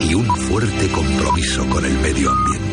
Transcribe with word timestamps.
Y 0.00 0.14
un 0.14 0.26
fuerte 0.26 0.88
compromiso 0.88 1.66
con 1.68 1.84
el 1.84 1.92
medio 1.98 2.30
ambiente. 2.30 2.70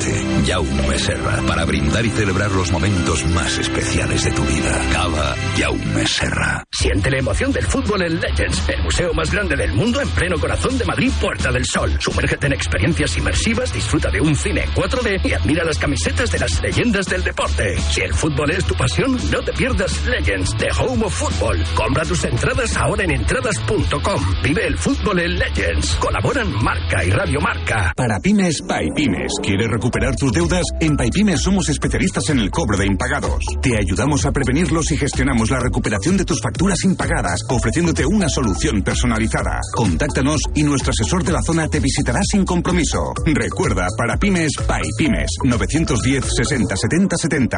Jaume 0.47 0.97
Serra, 0.97 1.42
para 1.45 1.66
brindar 1.66 2.06
y 2.06 2.09
celebrar 2.09 2.52
los 2.52 2.72
momentos 2.72 3.25
más 3.28 3.58
especiales 3.58 4.23
de 4.23 4.31
tu 4.31 4.42
vida. 4.44 4.81
Cava 4.94 5.36
Jaume 5.58 6.08
Serra. 6.08 6.64
Siente 6.72 7.11
la 7.11 7.17
emoción 7.17 7.52
del 7.52 7.66
fútbol 7.66 8.03
en 8.03 8.20
Legends, 8.20 8.70
el 8.70 8.81
museo 8.83 9.14
más 9.14 9.31
grande 9.31 9.55
del 9.58 9.73
mundo 9.73 10.00
en 10.00 10.08
pleno 10.09 10.39
corazón 10.39 10.78
de 10.78 10.86
Madrid, 10.86 11.11
Puerta 11.20 11.52
del 11.52 11.66
Sol. 11.66 11.98
Sumérgete 12.00 12.48
en 12.48 12.53
experiencias 12.53 13.17
inmersivas, 13.17 13.73
disfruta 13.73 14.09
de 14.09 14.22
un 14.22 14.36
cine 14.36 14.64
en 14.64 14.72
4D 14.72 15.25
y 15.25 15.33
admira 15.33 15.66
las 15.66 15.78
camisetas 15.78 16.31
de 16.31 16.39
las 16.39 16.61
leyendas 16.61 17.08
del 17.08 17.23
deporte. 17.23 17.78
Si 17.92 18.02
el 18.02 18.14
fútbol 18.14 18.52
es 18.52 18.64
tu 18.66 18.73
pasión, 18.75 19.17
no 19.31 19.42
te 19.42 19.52
pierdas 19.53 20.05
Legends, 20.05 20.55
The 20.58 20.70
Home 20.80 21.05
of 21.05 21.14
Football. 21.14 21.64
Compra 21.75 22.05
tus 22.05 22.23
entradas 22.23 22.78
ahora 22.78 23.03
en 23.03 23.11
entradas.com. 23.11 24.23
Vive 24.44 24.66
el 24.66 24.78
fútbol 24.78 25.20
en 25.20 25.38
Legends. 25.38 25.95
Colaboran 25.95 26.53
Marca 26.64 27.03
y 27.03 27.09
Radio 27.18 27.42
Marca. 27.42 27.94
Para 27.96 28.20
pymes, 28.20 28.62
PayPymes. 28.62 29.34
¿Quieres 29.42 29.68
recuperar 29.72 30.16
tus 30.16 30.32
deudas? 30.32 30.62
En 30.80 30.96
PayPymes 30.96 31.42
somos 31.42 31.68
especialistas 31.68 32.30
en 32.30 32.38
el 32.38 32.52
cobro 32.52 32.78
de 32.78 32.86
impagados. 32.86 33.44
Te 33.60 33.76
ayudamos 33.76 34.23
a 34.28 34.32
prevenirlos 34.32 34.92
y 34.92 34.98
gestionamos 34.98 35.50
la 35.50 35.60
recuperación 35.60 36.16
de 36.16 36.26
tus 36.26 36.40
facturas 36.40 36.84
impagadas, 36.84 37.40
ofreciéndote 37.50 38.06
una 38.06 38.30
solución 38.30 38.84
personalizada. 38.84 39.60
Contáctanos 39.73 40.42
y 40.54 40.62
nuestro 40.62 40.92
asesor 40.92 41.23
de 41.23 41.32
la 41.32 41.42
zona 41.42 41.68
te 41.68 41.80
visitará 41.80 42.20
sin 42.22 42.45
compromiso. 42.45 43.14
Recuerda, 43.26 43.88
para 43.98 44.18
pymes, 44.18 44.52
PayPymes. 44.68 45.38
910 45.44 46.23
60 46.23 46.76
70 46.76 47.18
70. 47.18 47.58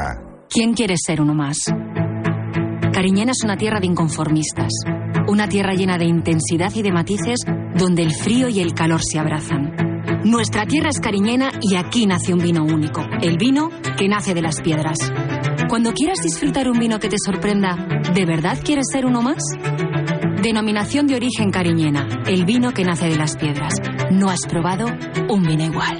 ¿Quién 0.49 0.73
quiere 0.73 0.95
ser 0.97 1.19
uno 1.19 1.33
más? 1.33 1.57
Cariñena 2.93 3.33
es 3.33 3.43
una 3.43 3.57
tierra 3.57 3.81
de 3.81 3.87
inconformistas, 3.87 4.71
una 5.27 5.49
tierra 5.49 5.73
llena 5.73 5.97
de 5.97 6.05
intensidad 6.05 6.71
y 6.73 6.81
de 6.81 6.93
matices 6.93 7.39
donde 7.75 8.03
el 8.03 8.13
frío 8.13 8.49
y 8.49 8.59
el 8.59 8.73
calor 8.73 9.01
se 9.03 9.19
abrazan. 9.19 9.73
Nuestra 10.23 10.65
tierra 10.65 10.89
es 10.89 10.99
cariñena 10.99 11.51
y 11.61 11.75
aquí 11.75 12.05
nace 12.05 12.33
un 12.33 12.39
vino 12.39 12.63
único, 12.63 13.05
el 13.21 13.37
vino 13.37 13.69
que 13.97 14.07
nace 14.07 14.33
de 14.33 14.41
las 14.41 14.61
piedras. 14.61 14.97
Cuando 15.69 15.93
quieras 15.93 16.19
disfrutar 16.21 16.69
un 16.69 16.79
vino 16.79 16.99
que 16.99 17.09
te 17.09 17.17
sorprenda, 17.23 17.75
¿de 18.13 18.25
verdad 18.25 18.57
quieres 18.63 18.85
ser 18.91 19.05
uno 19.05 19.21
más? 19.21 19.43
Denominación 20.41 21.07
de 21.07 21.15
origen 21.15 21.51
cariñena, 21.51 22.07
el 22.25 22.45
vino 22.45 22.71
que 22.71 22.83
nace 22.83 23.07
de 23.07 23.17
las 23.17 23.37
piedras. 23.37 23.75
No 24.11 24.29
has 24.29 24.45
probado 24.47 24.87
un 25.29 25.43
vino 25.43 25.65
igual. 25.65 25.99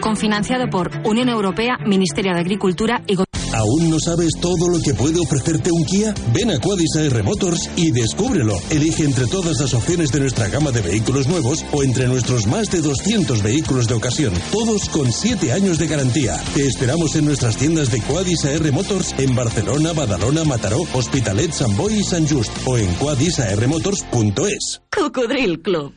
Confinanciado 0.00 0.68
por 0.68 0.90
Unión 1.04 1.28
Europea, 1.28 1.78
Ministerio 1.86 2.34
de 2.34 2.40
Agricultura 2.40 3.02
y 3.06 3.14
Gobierno. 3.14 3.33
¿Aún 3.54 3.88
no 3.88 4.00
sabes 4.00 4.32
todo 4.40 4.68
lo 4.68 4.80
que 4.80 4.94
puede 4.94 5.20
ofrecerte 5.20 5.70
un 5.70 5.84
Kia? 5.84 6.12
Ven 6.32 6.50
a 6.50 6.58
Quadis 6.58 6.96
AR 6.96 7.22
Motors 7.22 7.70
y 7.76 7.92
descúbrelo. 7.92 8.54
Elige 8.68 9.04
entre 9.04 9.28
todas 9.28 9.60
las 9.60 9.72
opciones 9.74 10.10
de 10.10 10.18
nuestra 10.18 10.48
gama 10.48 10.72
de 10.72 10.82
vehículos 10.82 11.28
nuevos 11.28 11.64
o 11.70 11.84
entre 11.84 12.08
nuestros 12.08 12.48
más 12.48 12.68
de 12.72 12.80
200 12.80 13.44
vehículos 13.44 13.86
de 13.86 13.94
ocasión, 13.94 14.34
todos 14.50 14.88
con 14.88 15.12
7 15.12 15.52
años 15.52 15.78
de 15.78 15.86
garantía. 15.86 16.36
Te 16.52 16.66
esperamos 16.66 17.14
en 17.14 17.26
nuestras 17.26 17.56
tiendas 17.56 17.92
de 17.92 18.00
Quadis 18.00 18.44
AR 18.44 18.72
Motors 18.72 19.14
en 19.18 19.36
Barcelona, 19.36 19.92
Badalona, 19.92 20.42
Mataró, 20.42 20.80
Hospitalet, 20.92 21.52
Sant 21.52 21.76
Boi 21.76 22.00
i 22.00 22.02
Sant 22.02 22.26
Just 22.26 22.50
o 22.66 22.76
en 22.76 22.92
quadisarmotors.es. 22.94 24.80
Cocodril 24.90 25.60
Club. 25.62 25.94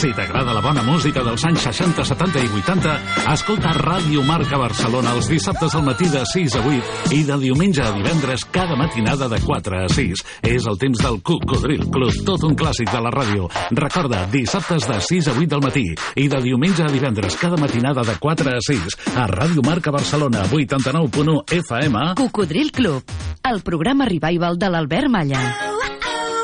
Si 0.00 0.10
t'agrada 0.12 0.52
la 0.56 0.60
bona 0.64 0.82
música 0.82 1.22
dels 1.24 1.44
anys 1.44 1.68
60, 1.68 2.04
70 2.04 2.44
i 2.44 2.50
80, 2.64 2.96
escolta 3.32 3.76
Ràdio 3.76 4.24
Marca 4.24 4.56
Barcelona 4.60 5.12
els 5.16 5.28
dissabtes 5.32 5.76
al 5.76 5.84
matí 5.84 6.08
de 6.08 6.24
6 6.32 6.56
a 6.60 6.64
8 6.64 6.93
i 7.14 7.22
de 7.26 7.38
diumenge 7.42 7.82
a 7.82 7.92
divendres 7.94 8.44
cada 8.50 8.76
matinada 8.76 9.28
de 9.28 9.40
4 9.44 9.80
a 9.84 9.88
6. 9.88 10.24
És 10.42 10.66
el 10.66 10.78
temps 10.80 11.02
del 11.04 11.20
Cocodril 11.22 11.86
Club, 11.90 12.20
tot 12.26 12.44
un 12.48 12.56
clàssic 12.58 12.90
de 12.92 13.02
la 13.04 13.12
ràdio. 13.14 13.48
Recorda, 13.70 14.24
dissabtes 14.32 14.88
de 14.88 15.00
6 15.00 15.28
a 15.28 15.36
8 15.36 15.48
del 15.54 15.64
matí 15.64 15.84
i 16.16 16.28
de 16.28 16.40
diumenge 16.44 16.84
a 16.84 16.90
divendres 16.92 17.36
cada 17.40 17.56
matinada 17.60 18.02
de 18.02 18.16
4 18.20 18.56
a 18.56 18.60
6 18.68 18.98
a 19.16 19.26
Ràdio 19.30 19.64
Marca 19.66 19.90
Barcelona 19.94 20.44
89.1 20.50 21.42
FM. 21.60 22.04
Cocodril 22.16 22.72
Club, 22.72 23.02
el 23.50 23.62
programa 23.62 24.06
revival 24.06 24.58
de 24.58 24.70
l'Albert 24.70 25.08
Malla. 25.08 25.42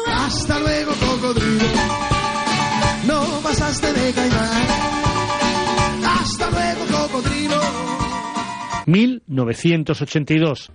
Hasta 0.06 0.58
luego, 0.58 0.92
cocodrilo. 0.92 1.64
No 3.06 3.20
pasaste 3.42 3.92
de 3.92 4.12
caimán. 4.12 4.66
Hasta 6.04 6.50
luego. 6.50 6.59
1982. 8.90 10.70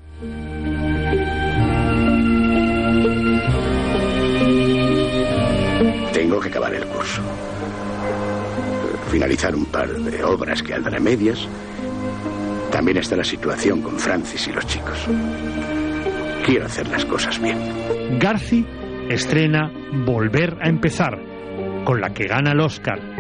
Tengo 6.14 6.40
que 6.40 6.48
acabar 6.48 6.74
el 6.74 6.86
curso. 6.86 7.22
Finalizar 9.12 9.54
un 9.54 9.66
par 9.66 9.90
de 9.90 10.24
obras 10.24 10.64
que 10.64 10.74
andan 10.74 10.96
a 10.96 11.00
medias. 11.00 11.48
También 12.72 12.98
está 12.98 13.16
la 13.18 13.24
situación 13.24 13.82
con 13.82 14.00
Francis 14.00 14.48
y 14.48 14.54
los 14.54 14.66
chicos. 14.66 15.08
Quiero 16.46 16.66
hacer 16.66 16.88
las 16.88 17.04
cosas 17.06 17.42
bien. 17.42 17.58
Garci 18.20 18.66
estrena 19.10 19.72
Volver 20.06 20.58
a 20.62 20.70
empezar, 20.70 21.20
con 21.84 22.00
la 22.00 22.14
que 22.14 22.28
gana 22.28 22.52
el 22.52 22.60
Oscar. 22.62 23.15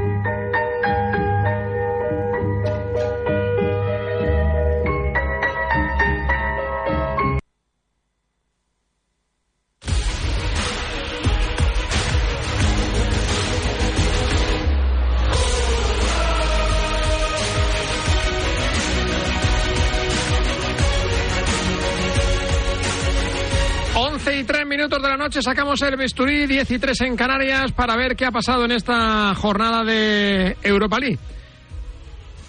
Minutos 24.76 25.02
de 25.02 25.08
la 25.08 25.16
noche 25.16 25.42
sacamos 25.42 25.82
el 25.84 25.96
bisturí, 25.96 26.48
10 26.48 26.72
y 26.72 26.80
3 26.80 27.02
en 27.02 27.16
Canarias, 27.16 27.72
para 27.72 27.96
ver 27.96 28.18
qué 28.18 28.26
ha 28.26 28.32
pasado 28.32 28.66
en 28.66 28.74
esta 28.74 29.34
jornada 29.34 29.86
de 29.86 30.58
Europa 30.64 31.00
League, 31.00 31.18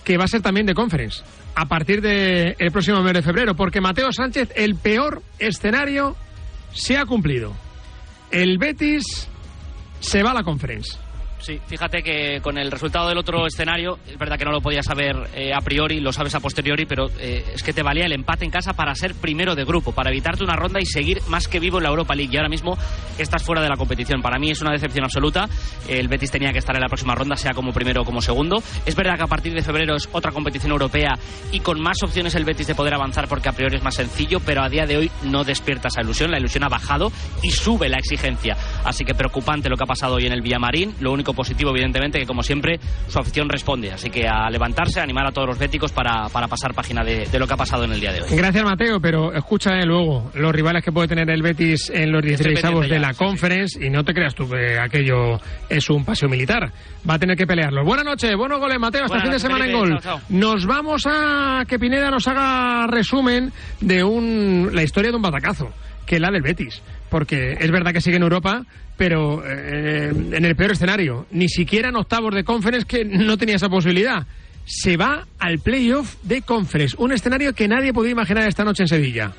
que 0.03 0.17
va 0.17 0.25
a 0.25 0.29
ser 0.29 0.43
también 0.43 0.67
de 0.67 0.75
conference, 0.75 1.23
a 1.55 1.67
partir 1.67 2.01
del 2.01 2.73
próximo 2.73 3.01
mes 3.01 3.13
de 3.13 3.23
febrero, 3.23 3.55
porque 3.55 3.81
Mateo 3.81 4.11
Sánchez, 4.11 4.51
el 4.57 4.75
peor 4.75 5.23
escenario 5.39 6.17
se 6.73 6.99
ha 6.99 7.07
cumplido. 7.07 7.53
El 8.33 8.59
Betis 8.59 9.29
se 10.01 10.25
va 10.25 10.33
a 10.33 10.35
la 10.35 10.43
conference. 10.43 10.99
Sí, 11.39 11.61
fíjate 11.67 12.03
que 12.03 12.41
con 12.41 12.59
el 12.59 12.71
resultado 12.71 13.09
del 13.09 13.19
otro 13.19 13.47
escenario, 13.47 13.99
es 14.09 14.19
verdad 14.19 14.39
que 14.39 14.45
no 14.45 14.53
lo 14.53 14.61
podías 14.61 14.87
saber 14.87 15.17
eh, 15.35 15.53
a 15.55 15.61
priori, 15.61 16.01
lo 16.01 16.13
sabes 16.13 16.35
a 16.35 16.41
posteriori, 16.41 16.87
pero 16.87 17.07
eh, 17.21 17.45
es 17.55 17.63
que 17.63 17.73
te 17.73 17.83
valía 17.83 18.07
el 18.07 18.13
empate 18.13 18.45
en 18.45 18.51
casa 18.51 18.73
para 18.73 18.95
ser 18.95 19.15
primero 19.15 19.55
de 19.55 19.65
grupo, 19.65 19.93
para 19.93 20.11
evitarte 20.11 20.43
una 20.43 20.57
ronda 20.57 20.81
y 20.81 20.87
seguir 20.87 21.21
más 21.29 21.47
que 21.47 21.61
vivo 21.61 21.79
en 21.79 21.85
la 21.85 21.91
Europa 21.91 22.15
League. 22.15 22.33
Y 22.33 22.37
ahora 22.37 22.49
mismo 22.49 22.77
estás 23.19 23.45
fuera 23.45 23.63
de 23.63 23.69
la 23.69 23.77
competición. 23.77 24.23
Para 24.23 24.39
mí 24.39 24.51
es 24.51 24.61
una 24.61 24.73
decepción 24.73 25.05
absoluta. 25.05 25.49
El 25.89 26.09
Betis 26.09 26.31
tenía 26.31 26.53
que 26.53 26.59
estar 26.59 26.75
en 26.75 26.81
la 26.81 26.89
próxima 26.89 27.15
ronda, 27.15 27.37
sea 27.37 27.53
como 27.53 27.73
primero 27.73 28.03
o 28.03 28.05
como 28.05 28.21
segundo. 28.21 28.63
Es 28.85 28.97
verdad 28.97 29.17
que 29.17 29.25
a 29.25 29.29
partir 29.29 29.53
de 29.53 29.63
febrero 29.63 29.95
es 29.95 30.09
otra 30.13 30.33
competición 30.33 30.73
europea 30.73 31.19
y 31.53 31.61
con 31.61 31.81
más 31.81 31.99
opciones 32.03 32.35
el 32.35 32.45
Betis 32.45 32.67
de 32.67 32.75
poder 32.75 32.95
avanzar 32.95 33.29
porque 33.29 33.49
a 33.49 33.53
priori 33.53 33.77
es 33.77 33.83
más 33.83 33.95
sencillo, 33.95 34.41
pero 34.41 34.63
a 34.63 34.69
día 34.69 34.87
de 34.87 34.97
hoy 34.97 35.11
no 35.23 35.45
despierta 35.45 35.89
esa 35.89 36.01
ilusión. 36.01 36.31
La 36.31 36.39
ilusión 36.39 36.65
ha 36.65 36.69
bajado 36.69 37.13
y 37.43 37.51
sube 37.51 37.89
la 37.89 37.99
exigencia. 37.99 38.57
Así 38.85 39.05
que 39.05 39.15
preocupante 39.15 39.69
lo 39.69 39.77
que 39.77 39.85
ha 39.85 39.87
pasado 39.87 40.15
hoy 40.15 40.27
en 40.27 40.33
el 40.33 40.41
Villamarín. 40.41 40.95
Lo 41.01 41.13
único 41.13 41.26
positivo, 41.35 41.71
evidentemente, 41.71 42.19
que 42.19 42.27
como 42.27 42.43
siempre 42.43 42.79
su 43.09 43.19
afición 43.19 43.49
responde. 43.49 43.93
Así 43.93 44.11
que 44.11 44.27
a 44.27 44.49
levantarse, 44.51 45.01
a 45.01 45.03
animar 45.03 45.27
a 45.27 45.33
todos 45.33 45.49
los 45.49 45.59
béticos 45.59 45.93
para, 45.93 46.29
para 46.29 46.49
pasar 46.49 46.75
página 46.75 47.05
de, 47.05 47.27
de, 47.27 47.39
lo 47.39 47.47
que 47.47 47.55
ha 47.55 47.57
pasado 47.57 47.85
en 47.85 47.93
el 47.93 48.01
día 48.01 48.13
de 48.13 48.23
hoy. 48.23 48.29
Gracias, 48.31 48.65
Mateo, 48.65 49.01
pero 49.01 49.33
escucha 49.33 49.79
eh, 49.79 49.85
luego 49.85 50.31
los 50.35 50.53
rivales 50.53 50.85
que 50.85 50.93
puede 50.93 51.09
tener 51.09 51.29
el 51.31 51.43
Betis 51.43 51.91
en 51.91 52.13
los 52.13 52.23
16 52.23 52.65
avos 52.65 52.89
de 52.89 52.99
la 52.99 53.13
sí, 53.13 53.19
Conference 53.19 53.85
y 53.85 53.91
no 53.91 54.05
te 54.05 54.13
creas 54.13 54.35
tú 54.35 54.49
que 54.49 54.79
aquello 54.79 55.41
es 55.69 55.89
un 55.91 56.05
paseo 56.05 56.29
militar. 56.29 56.71
Va 57.09 57.15
a 57.15 57.19
tener 57.19 57.37
que 57.37 57.47
pelearlo. 57.47 57.85
Buenas 57.85 58.05
noches, 58.05 58.35
buenos 58.37 58.59
goles, 58.59 58.79
Mateo, 58.79 59.05
hasta 59.05 59.17
el 59.17 59.23
fin 59.23 59.33
de 59.33 59.39
semana 59.39 59.65
Felipe, 59.65 59.79
en 59.79 59.91
gol. 59.91 60.01
Chao, 60.01 60.19
chao. 60.19 60.21
Nos 60.29 60.67
vamos 60.67 61.03
a 61.07 61.65
que 61.67 61.79
Pineda 61.79 62.11
nos 62.11 62.27
haga 62.29 62.87
resumen 62.87 63.53
de 63.81 64.03
un, 64.03 64.71
la 64.73 64.83
historia 64.83 65.11
de 65.11 65.17
un 65.17 65.23
batacazo, 65.23 65.69
que 66.05 66.17
es 66.17 66.21
la 66.21 66.31
del 66.31 66.43
Betis. 66.43 66.83
Porque 67.11 67.57
es 67.59 67.71
verdad 67.71 67.93
que 67.93 68.01
sigue 68.01 68.17
en 68.17 68.23
Europa, 68.23 68.65
pero 68.97 69.43
eh, 69.47 70.09
en 70.09 70.45
el 70.45 70.57
peor 70.57 70.73
escenario. 70.73 71.27
Ni 71.31 71.49
siquiera 71.49 71.89
en 71.89 71.97
octavos 71.97 72.35
de 72.35 72.45
conference 72.45 72.87
que 72.87 73.05
no 73.05 73.37
tenía 73.37 73.57
esa 73.57 73.69
posibilidad. 73.69 74.27
Se 74.65 74.97
va 74.97 75.27
al 75.39 75.61
playoff 75.61 76.17
de 76.23 76.43
conference, 76.43 76.97
un 76.99 77.13
escenario 77.13 77.53
que 77.53 77.69
nadie 77.69 77.93
podía 77.93 78.13
imaginar 78.13 78.49
esta 78.49 78.65
noche 78.65 78.83
en 78.83 78.89
Sevilla. 78.89 79.33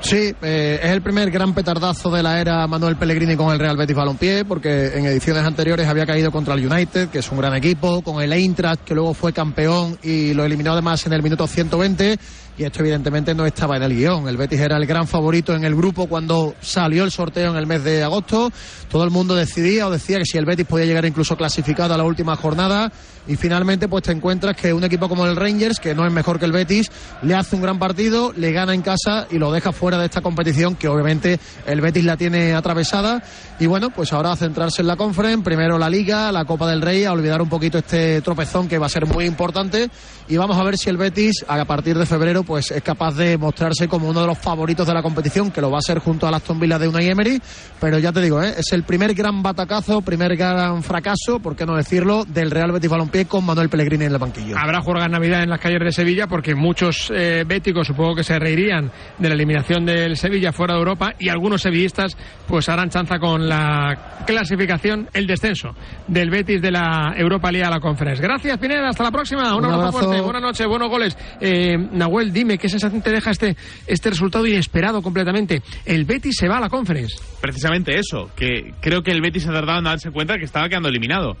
Sí, 0.00 0.32
eh, 0.42 0.78
es 0.82 0.90
el 0.90 1.02
primer 1.02 1.30
gran 1.30 1.54
petardazo 1.54 2.10
de 2.10 2.22
la 2.22 2.40
era 2.40 2.66
Manuel 2.66 2.96
Pellegrini 2.96 3.34
con 3.34 3.52
el 3.52 3.58
Real 3.58 3.76
Betis 3.76 3.96
Balompié, 3.96 4.44
porque 4.44 4.92
en 4.94 5.06
ediciones 5.06 5.42
anteriores 5.42 5.88
había 5.88 6.06
caído 6.06 6.30
contra 6.30 6.54
el 6.54 6.64
United, 6.64 7.08
que 7.08 7.18
es 7.18 7.32
un 7.32 7.38
gran 7.38 7.54
equipo, 7.54 8.02
con 8.02 8.22
el 8.22 8.32
Eintracht, 8.32 8.84
que 8.84 8.94
luego 8.94 9.14
fue 9.14 9.32
campeón 9.32 9.98
y 10.02 10.32
lo 10.34 10.44
eliminó 10.44 10.72
además 10.72 11.04
en 11.06 11.12
el 11.12 11.22
minuto 11.22 11.46
120 11.46 12.18
y 12.58 12.64
esto 12.64 12.80
evidentemente 12.80 13.34
no 13.34 13.44
estaba 13.44 13.76
en 13.76 13.82
el 13.82 13.94
guion. 13.94 14.28
El 14.28 14.36
Betis 14.36 14.60
era 14.60 14.76
el 14.76 14.86
gran 14.86 15.06
favorito 15.06 15.54
en 15.54 15.64
el 15.64 15.74
grupo 15.74 16.06
cuando 16.06 16.54
salió 16.60 17.04
el 17.04 17.10
sorteo 17.10 17.50
en 17.50 17.56
el 17.56 17.66
mes 17.66 17.84
de 17.84 18.02
agosto. 18.02 18.50
Todo 18.90 19.04
el 19.04 19.10
mundo 19.10 19.34
decidía 19.34 19.86
o 19.86 19.90
decía 19.90 20.18
que 20.18 20.24
si 20.24 20.38
el 20.38 20.46
Betis 20.46 20.66
podía 20.66 20.86
llegar 20.86 21.04
incluso 21.04 21.36
clasificado 21.36 21.94
a 21.94 21.98
la 21.98 22.04
última 22.04 22.34
jornada 22.36 22.90
y 23.28 23.36
finalmente 23.36 23.88
pues 23.88 24.04
te 24.04 24.12
encuentras 24.12 24.56
que 24.56 24.72
un 24.72 24.84
equipo 24.84 25.08
como 25.08 25.26
el 25.26 25.36
Rangers, 25.36 25.80
que 25.80 25.94
no 25.94 26.06
es 26.06 26.12
mejor 26.12 26.38
que 26.38 26.44
el 26.44 26.52
Betis, 26.52 26.90
le 27.22 27.34
hace 27.34 27.56
un 27.56 27.62
gran 27.62 27.78
partido, 27.78 28.32
le 28.36 28.52
gana 28.52 28.72
en 28.72 28.82
casa 28.82 29.26
y 29.30 29.38
lo 29.38 29.52
deja 29.52 29.72
fuera 29.72 29.98
de 29.98 30.06
esta 30.06 30.20
competición 30.20 30.76
que 30.76 30.88
obviamente 30.88 31.38
el 31.66 31.80
Betis 31.80 32.04
la 32.04 32.16
tiene 32.16 32.54
atravesada 32.54 33.22
y 33.58 33.66
bueno, 33.66 33.90
pues 33.90 34.12
ahora 34.12 34.32
a 34.32 34.36
centrarse 34.36 34.82
en 34.82 34.88
la 34.88 34.96
Conference, 34.96 35.42
primero 35.42 35.78
la 35.78 35.90
Liga, 35.90 36.30
la 36.30 36.44
Copa 36.44 36.70
del 36.70 36.82
Rey, 36.82 37.04
a 37.04 37.12
olvidar 37.12 37.42
un 37.42 37.48
poquito 37.48 37.78
este 37.78 38.20
tropezón 38.22 38.68
que 38.68 38.78
va 38.78 38.86
a 38.86 38.90
ser 38.90 39.06
muy 39.06 39.24
importante 39.24 39.90
y 40.28 40.36
vamos 40.36 40.56
a 40.56 40.62
ver 40.62 40.78
si 40.78 40.88
el 40.88 40.96
Betis 40.96 41.44
a 41.48 41.64
partir 41.64 41.98
de 41.98 42.06
febrero 42.06 42.44
pues 42.46 42.70
es 42.70 42.82
capaz 42.82 43.14
de 43.16 43.36
mostrarse 43.36 43.88
como 43.88 44.08
uno 44.08 44.20
de 44.20 44.26
los 44.28 44.38
favoritos 44.38 44.86
de 44.86 44.94
la 44.94 45.02
competición, 45.02 45.50
que 45.50 45.60
lo 45.60 45.70
va 45.70 45.78
a 45.78 45.82
ser 45.82 45.98
junto 45.98 46.26
al 46.26 46.34
Aston 46.34 46.58
Villa 46.58 46.78
de 46.78 46.88
Unai 46.88 47.08
Emery, 47.08 47.40
pero 47.80 47.98
ya 47.98 48.12
te 48.12 48.22
digo, 48.22 48.42
¿eh? 48.42 48.54
es 48.56 48.72
el 48.72 48.84
primer 48.84 49.12
gran 49.14 49.42
batacazo, 49.42 50.00
primer 50.00 50.36
gran 50.36 50.82
fracaso, 50.82 51.40
por 51.40 51.56
qué 51.56 51.66
no 51.66 51.76
decirlo, 51.76 52.24
del 52.24 52.50
Real 52.50 52.72
Betis 52.72 52.88
Balompié 52.88 53.26
con 53.26 53.44
Manuel 53.44 53.68
Pellegrini 53.68 54.06
en 54.06 54.12
el 54.12 54.18
banquillo. 54.18 54.56
Habrá 54.56 54.80
juega 54.80 55.08
Navidad 55.08 55.42
en 55.42 55.50
las 55.50 55.60
calles 55.60 55.80
de 55.80 55.92
Sevilla 55.92 56.26
porque 56.26 56.54
muchos 56.54 57.12
eh, 57.14 57.44
béticos 57.46 57.86
supongo 57.86 58.14
que 58.14 58.24
se 58.24 58.38
reirían 58.38 58.90
de 59.18 59.28
la 59.28 59.34
eliminación 59.34 59.84
del 59.84 60.16
Sevilla 60.16 60.52
fuera 60.52 60.74
de 60.74 60.78
Europa 60.78 61.14
y 61.18 61.28
algunos 61.28 61.62
sevillistas 61.62 62.16
pues 62.46 62.68
harán 62.68 62.88
chanza 62.88 63.18
con 63.18 63.48
la 63.48 64.22
clasificación, 64.26 65.08
el 65.12 65.26
descenso 65.26 65.70
del 66.06 66.30
Betis 66.30 66.62
de 66.62 66.70
la 66.70 67.14
Europa 67.16 67.50
League 67.50 67.66
a 67.66 67.70
la 67.70 67.80
Conference. 67.80 68.22
Gracias 68.22 68.56
Pineda, 68.58 68.88
hasta 68.88 69.04
la 69.04 69.10
próxima, 69.10 69.54
un, 69.54 69.64
un 69.64 69.64
abrazo, 69.66 69.82
abrazo, 69.88 69.98
fuerte, 69.98 70.22
buenas 70.22 70.42
noches, 70.42 70.66
buenos 70.66 70.88
goles. 70.88 71.18
Eh, 71.40 71.76
Nahuel, 71.92 72.32
dime 72.36 72.58
qué 72.58 72.68
sensación 72.68 73.02
te 73.02 73.10
deja 73.10 73.30
este, 73.30 73.56
este 73.86 74.10
resultado 74.10 74.46
inesperado 74.46 75.02
completamente. 75.02 75.62
El 75.84 76.04
Betis 76.04 76.36
se 76.38 76.48
va 76.48 76.58
a 76.58 76.60
la 76.60 76.68
Conference. 76.68 77.16
Precisamente 77.40 77.98
eso, 77.98 78.30
que 78.36 78.74
creo 78.80 79.02
que 79.02 79.10
el 79.10 79.20
Betis 79.20 79.48
ha 79.48 79.52
tardado 79.52 79.78
en 79.78 79.84
darse 79.84 80.10
cuenta 80.10 80.38
que 80.38 80.44
estaba 80.44 80.68
quedando 80.68 80.88
eliminado 80.88 81.36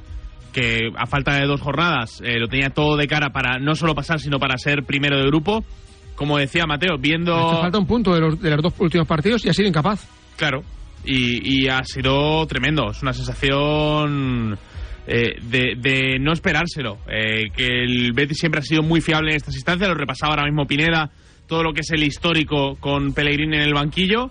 que 0.52 0.90
a 0.96 1.04
falta 1.04 1.34
de 1.34 1.46
dos 1.46 1.60
jornadas 1.60 2.22
eh, 2.24 2.38
lo 2.38 2.48
tenía 2.48 2.70
todo 2.70 2.96
de 2.96 3.06
cara 3.06 3.28
para 3.28 3.58
no 3.58 3.74
solo 3.74 3.94
pasar, 3.94 4.20
sino 4.20 4.38
para 4.38 4.56
ser 4.56 4.84
primero 4.84 5.18
de 5.18 5.26
grupo. 5.26 5.62
Como 6.14 6.38
decía 6.38 6.64
Mateo, 6.66 6.96
viendo. 6.98 7.60
Falta 7.60 7.78
un 7.78 7.86
punto 7.86 8.14
de 8.14 8.20
los, 8.20 8.40
de 8.40 8.50
los 8.50 8.62
dos 8.62 8.72
últimos 8.78 9.06
partidos 9.06 9.44
y 9.44 9.50
ha 9.50 9.52
sido 9.52 9.68
incapaz. 9.68 10.08
Claro, 10.36 10.62
y, 11.04 11.64
y 11.64 11.68
ha 11.68 11.84
sido 11.84 12.46
tremendo. 12.46 12.90
Es 12.90 13.02
una 13.02 13.12
sensación. 13.12 14.58
Eh, 15.08 15.36
de, 15.40 15.74
de, 15.76 16.18
no 16.18 16.32
esperárselo. 16.32 16.98
Eh, 17.08 17.50
que 17.54 17.66
el 17.66 18.12
Betis 18.12 18.38
siempre 18.38 18.60
ha 18.60 18.62
sido 18.62 18.82
muy 18.82 19.00
fiable 19.00 19.30
en 19.30 19.36
estas 19.36 19.54
instancias. 19.54 19.88
Lo 19.88 19.94
repasaba 19.94 20.32
ahora 20.32 20.44
mismo 20.44 20.66
Pineda, 20.66 21.10
todo 21.46 21.62
lo 21.62 21.72
que 21.72 21.80
es 21.80 21.90
el 21.90 22.02
histórico 22.02 22.76
con 22.80 23.12
Pellegrini 23.12 23.56
en 23.56 23.62
el 23.62 23.74
banquillo 23.74 24.30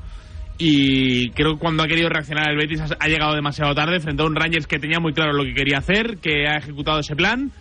y 0.58 1.30
creo 1.32 1.54
que 1.54 1.60
cuando 1.60 1.84
ha 1.84 1.88
querido 1.88 2.10
reaccionar 2.10 2.50
el 2.50 2.58
Betis 2.58 2.82
ha, 2.82 3.08
llegado 3.08 3.36
demasiado 3.36 3.74
tarde 3.76 4.00
frente 4.00 4.24
a 4.24 4.26
un 4.26 4.36
Rangers 4.36 4.68
que 4.68 4.80
tenía 4.80 5.00
muy 5.00 5.14
claro 5.14 5.34
lo 5.34 5.44
que 5.44 5.54
quería 5.54 5.80
hacer, 5.80 6.18
que 6.18 6.48
ha 6.48 6.58
ejecutado 6.58 7.00
ese 7.00 7.16
plan. 7.16 7.52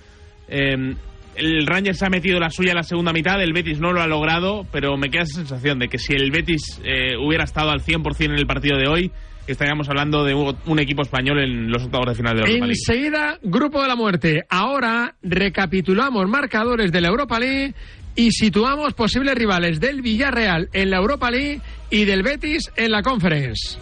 Eh, 0.48 0.94
el 1.36 1.66
Rangers 1.66 2.00
ha 2.04 2.08
metido 2.08 2.38
la 2.38 2.50
suya 2.50 2.70
en 2.70 2.76
la 2.76 2.84
segunda 2.84 3.12
mitad, 3.12 3.42
el 3.42 3.52
Betis 3.52 3.80
no 3.80 3.92
lo 3.92 4.00
ha 4.00 4.06
logrado, 4.06 4.64
pero 4.70 4.96
me 4.96 5.10
queda 5.10 5.24
esa 5.24 5.38
sensación 5.38 5.80
de 5.80 5.88
que 5.88 5.98
si 5.98 6.12
el 6.12 6.30
Betis 6.30 6.80
eh, 6.84 7.16
hubiera 7.16 7.42
estado 7.42 7.70
al 7.70 7.80
100% 7.80 8.26
en 8.26 8.38
el 8.38 8.46
partido 8.46 8.78
de 8.78 8.86
hoy, 8.86 9.10
estaríamos 9.46 9.88
hablando 9.88 10.24
de 10.24 10.34
un 10.34 10.78
equipo 10.78 11.02
español 11.02 11.38
en 11.40 11.70
los 11.70 11.84
octavos 11.84 12.08
de 12.08 12.14
final 12.14 12.36
de 12.36 12.42
la 12.42 12.48
Europa 12.48 12.66
League. 12.66 12.80
Enseguida, 12.86 13.38
Grupo 13.42 13.82
de 13.82 13.88
la 13.88 13.96
Muerte. 13.96 14.42
Ahora 14.48 15.14
recapitulamos 15.22 16.28
marcadores 16.28 16.92
de 16.92 17.00
la 17.00 17.08
Europa 17.08 17.38
League 17.38 17.74
y 18.16 18.30
situamos 18.30 18.94
posibles 18.94 19.34
rivales 19.34 19.80
del 19.80 20.02
Villarreal 20.02 20.68
en 20.72 20.90
la 20.90 20.98
Europa 20.98 21.30
League 21.30 21.60
y 21.90 22.04
del 22.04 22.22
Betis 22.22 22.70
en 22.76 22.92
la 22.92 23.02
Conference. 23.02 23.78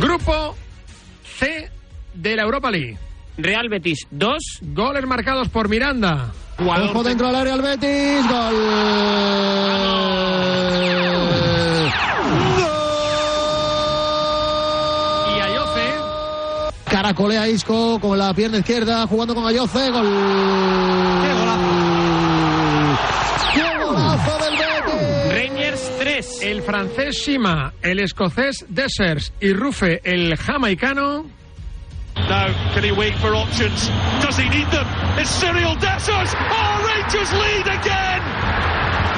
Grupo 0.00 0.56
C 1.22 1.70
de 2.14 2.36
la 2.36 2.42
Europa 2.42 2.70
League. 2.70 2.96
Real 3.38 3.68
Betis 3.68 4.06
2. 4.10 4.60
Goles 4.62 5.06
marcados 5.06 5.48
por 5.48 5.68
Miranda. 5.68 6.32
Jugador 6.58 6.90
Ojo 6.90 7.02
dentro 7.02 7.26
del 7.26 7.36
área 7.36 7.54
al 7.54 7.62
Betis. 7.62 8.26
Gol. 8.28 10.25
Caracolea 17.06 17.48
Isco 17.48 18.00
con 18.00 18.18
la 18.18 18.34
pierna 18.34 18.58
izquierda 18.58 19.06
jugando 19.06 19.32
con 19.32 19.46
Ayoce. 19.46 19.90
Gol. 19.92 20.08
¡Qué 21.22 21.32
golazo! 21.34 21.68
¡Qué 23.54 23.84
golazo 23.84 24.38
del 24.38 24.56
Betis! 24.58 25.32
Rangers 25.32 25.92
3. 26.00 26.42
El 26.42 26.62
francés 26.62 27.14
Shima, 27.14 27.72
el 27.80 28.00
escocés 28.00 28.66
Dessers 28.68 29.32
y 29.40 29.52
Rufe, 29.52 30.00
el 30.02 30.36
jamaicano. 30.36 31.26
Now, 32.28 32.48
can 32.74 32.82
he 32.82 32.90
wait 32.90 33.14
for 33.18 33.36
options? 33.36 33.88
Does 34.20 34.36
he 34.36 34.48
need 34.48 34.66
them? 34.72 34.86
It's 35.16 35.30
Cyril 35.30 35.76
Dessers! 35.76 36.34
Oh, 36.34 36.86
Rangers 36.88 37.32
lead 37.34 37.68
again! 37.68 38.22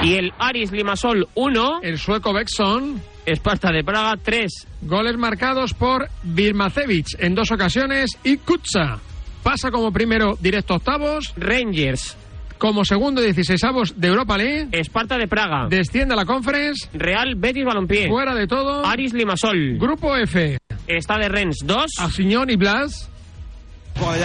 Y 0.02 0.14
el 0.16 0.34
Aris 0.38 0.72
Limasol 0.72 1.26
1. 1.34 1.80
El 1.82 1.98
sueco 1.98 2.34
Bexon. 2.34 3.00
Esparta 3.28 3.70
de 3.70 3.84
Praga 3.84 4.16
3. 4.22 4.66
Goles 4.82 5.18
marcados 5.18 5.74
por 5.74 6.08
Birmacevic 6.22 7.08
en 7.18 7.34
dos 7.34 7.50
ocasiones 7.50 8.18
y 8.24 8.38
Kutsa. 8.38 9.00
Pasa 9.42 9.70
como 9.70 9.92
primero 9.92 10.38
directo 10.40 10.74
octavos. 10.76 11.34
Rangers. 11.36 12.16
Como 12.56 12.86
segundo 12.86 13.20
16 13.20 13.62
avos 13.64 14.00
de 14.00 14.08
Europa 14.08 14.38
League. 14.38 14.68
Esparta 14.72 15.18
de 15.18 15.28
Praga. 15.28 15.68
Desciende 15.68 16.14
a 16.14 16.16
la 16.16 16.24
Conference. 16.24 16.88
Real 16.94 17.34
Betis 17.36 17.66
Balompié. 17.66 18.08
Fuera 18.08 18.34
de 18.34 18.46
todo. 18.46 18.84
Aris 18.86 19.12
Limasol. 19.12 19.76
Grupo 19.78 20.16
F. 20.16 20.58
Está 20.86 21.18
de 21.18 21.28
Rennes 21.28 21.58
2. 21.64 21.84
Asignon 21.98 22.48
y 22.48 22.56
Blas. 22.56 23.10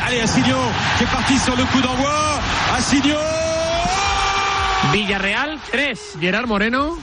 Allez, 0.05 0.22
Assignon, 0.22 0.72
qui 0.98 1.03
est 1.03 1.12
parti 1.12 1.38
sur 1.39 1.57
le 1.57 1.65
coup 1.65 1.81
d'envoi. 1.81 2.39
Assignon 2.77 3.17
Villarreal 4.93 5.60
3. 5.72 6.17
Gerard 6.22 6.48
Moreno. 6.48 6.98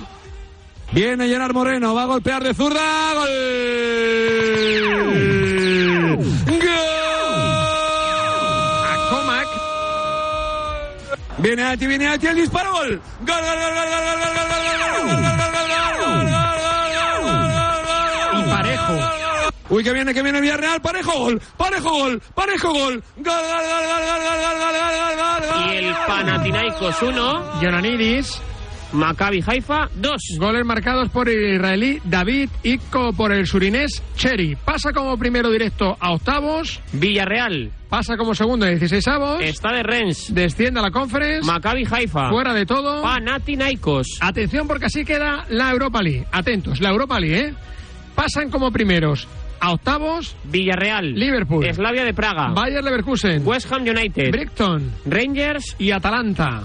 Viene 0.93 1.29
Gerard 1.29 1.55
Moreno, 1.55 1.95
va 1.95 2.03
a 2.03 2.07
golpear 2.07 2.43
de 2.43 2.53
zurda. 2.53 3.15
¡Gol! 3.15 3.29
Comac. 9.11 9.49
Viene 11.39 11.63
Ati, 11.63 11.87
viene 11.87 12.09
Ati, 12.09 12.27
el 12.27 12.35
disparo, 12.37 12.73
gol. 12.73 12.89
Gol, 12.89 13.01
gol, 13.21 13.37
gol, 13.37 13.37
gol, 13.37 13.89
gol, 13.89 14.03
gol, 14.05 14.19
gol, 14.19 14.35
gol, 14.35 14.51
gol, 14.51 14.67
gol, 14.67 14.83
gol, 14.83 15.07
gol, 15.21 15.87
gol, 16.01 16.27
gol, 16.27 16.81
gol, 16.81 17.31
gol, 18.33 18.41
Y 18.41 18.51
Parejo. 18.51 18.95
Uy, 19.69 19.85
que 19.85 19.93
viene, 19.93 20.13
que 20.13 20.23
viene 20.23 20.41
Villarreal. 20.41 20.81
Parejo 20.83 21.13
gol, 21.13 21.41
parejo 21.57 21.91
gol, 21.91 22.21
parejo 22.35 22.73
gol. 22.73 23.05
Gol, 23.17 23.25
gol, 23.25 23.33
gol, 23.33 23.85
gol, 23.87 24.05
gol, 24.11 24.27
gol, 24.27 24.59
gol, 24.59 24.75
gol, 24.83 25.15
gol, 25.23 25.43
gol, 25.55 25.73
Y 25.73 25.77
el 25.77 25.95
Panathinaikos 26.09 27.03
1, 27.03 27.61
Jonanidis. 27.61 28.43
Maccabi 28.93 29.43
Haifa 29.47 29.89
2. 29.95 30.21
Goles 30.39 30.65
marcados 30.65 31.09
por 31.11 31.29
el 31.29 31.55
israelí 31.55 32.01
David 32.05 32.51
Icko 32.63 33.13
por 33.13 33.33
el 33.33 33.47
surinés 33.47 34.03
Cherry. 34.17 34.57
Pasa 34.57 34.93
como 34.93 35.17
primero 35.17 35.51
directo 35.51 35.97
a 36.01 36.13
octavos. 36.13 36.81
Villarreal. 36.93 37.71
Pasa 37.89 38.17
como 38.17 38.35
segundo 38.35 38.67
en 38.67 38.73
16 38.73 39.09
avos. 39.09 39.43
Está 39.43 39.73
de 39.73 39.83
Rennes. 39.83 40.33
Desciende 40.35 40.81
a 40.81 40.83
la 40.83 40.91
conference. 40.91 41.47
Maccabi 41.47 41.85
Haifa. 41.91 42.31
Fuera 42.31 42.55
de 42.55 42.67
todo. 42.67 43.03
Panathinaikos. 43.03 44.19
Atención 44.21 44.67
porque 44.67 44.87
así 44.87 45.05
queda 45.05 45.45
la 45.49 45.71
Europa 45.71 46.03
League. 46.03 46.27
Atentos, 46.31 46.81
la 46.81 46.91
Europa 46.91 47.19
League, 47.19 47.49
¿eh? 47.49 47.55
Pasan 48.15 48.51
como 48.51 48.71
primeros 48.71 49.27
a 49.61 49.73
octavos. 49.73 50.37
Villarreal. 50.45 51.15
Liverpool. 51.15 51.67
Slavia 51.73 52.05
de 52.05 52.15
Praga. 52.15 52.49
Bayer 52.49 52.83
Leverkusen. 52.83 53.47
West 53.47 53.71
Ham 53.73 53.83
United. 53.83 54.31
Brighton. 54.31 54.93
Rangers. 55.07 55.77
Y 55.79 55.91
Atalanta. 55.91 56.63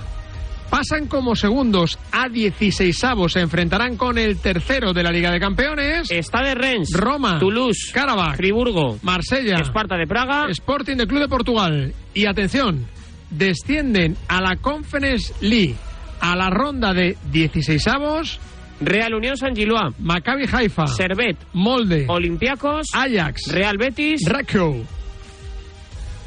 Pasan 0.70 1.08
como 1.08 1.36
segundos 1.36 1.98
a 2.12 2.28
16 2.28 3.04
avos. 3.04 3.34
Se 3.34 3.40
enfrentarán 3.40 3.98
con 3.98 4.18
el 4.18 4.38
tercero 4.40 4.94
de 4.94 5.04
la 5.04 5.12
Liga 5.12 5.32
de 5.32 5.40
Campeones. 5.40 6.10
Está 6.12 6.42
de 6.44 6.56
Rennes. 6.56 6.90
Roma. 6.94 7.40
Toulouse. 7.40 7.92
Karabakh. 7.94 8.38
Friburgo. 8.38 8.98
Marsella. 9.04 9.62
Esparta 9.62 9.96
de 9.96 10.08
Praga. 10.08 10.48
Sporting 10.50 10.98
del 10.98 11.08
Club 11.08 11.22
de 11.22 11.28
Portugal. 11.28 11.94
Y 12.14 12.26
atención, 12.26 12.86
descienden 13.30 14.18
a 14.28 14.42
la 14.42 14.56
Conference 14.58 15.34
League 15.42 15.76
a 16.20 16.36
la 16.36 16.50
ronda 16.50 16.94
de 16.94 17.18
16 17.32 17.88
avos. 17.88 18.40
Real 18.82 19.14
Unión 19.14 19.38
San 19.38 19.56
Gilois. 19.56 19.94
Maccabi 20.00 20.46
Haifa. 20.52 20.88
Servet. 20.88 21.38
Molde. 21.54 22.06
Olympiacos. 22.08 22.88
Ajax. 22.94 23.52
Real 23.52 23.78
Betis. 23.78 24.22
Rakow. 24.28 24.84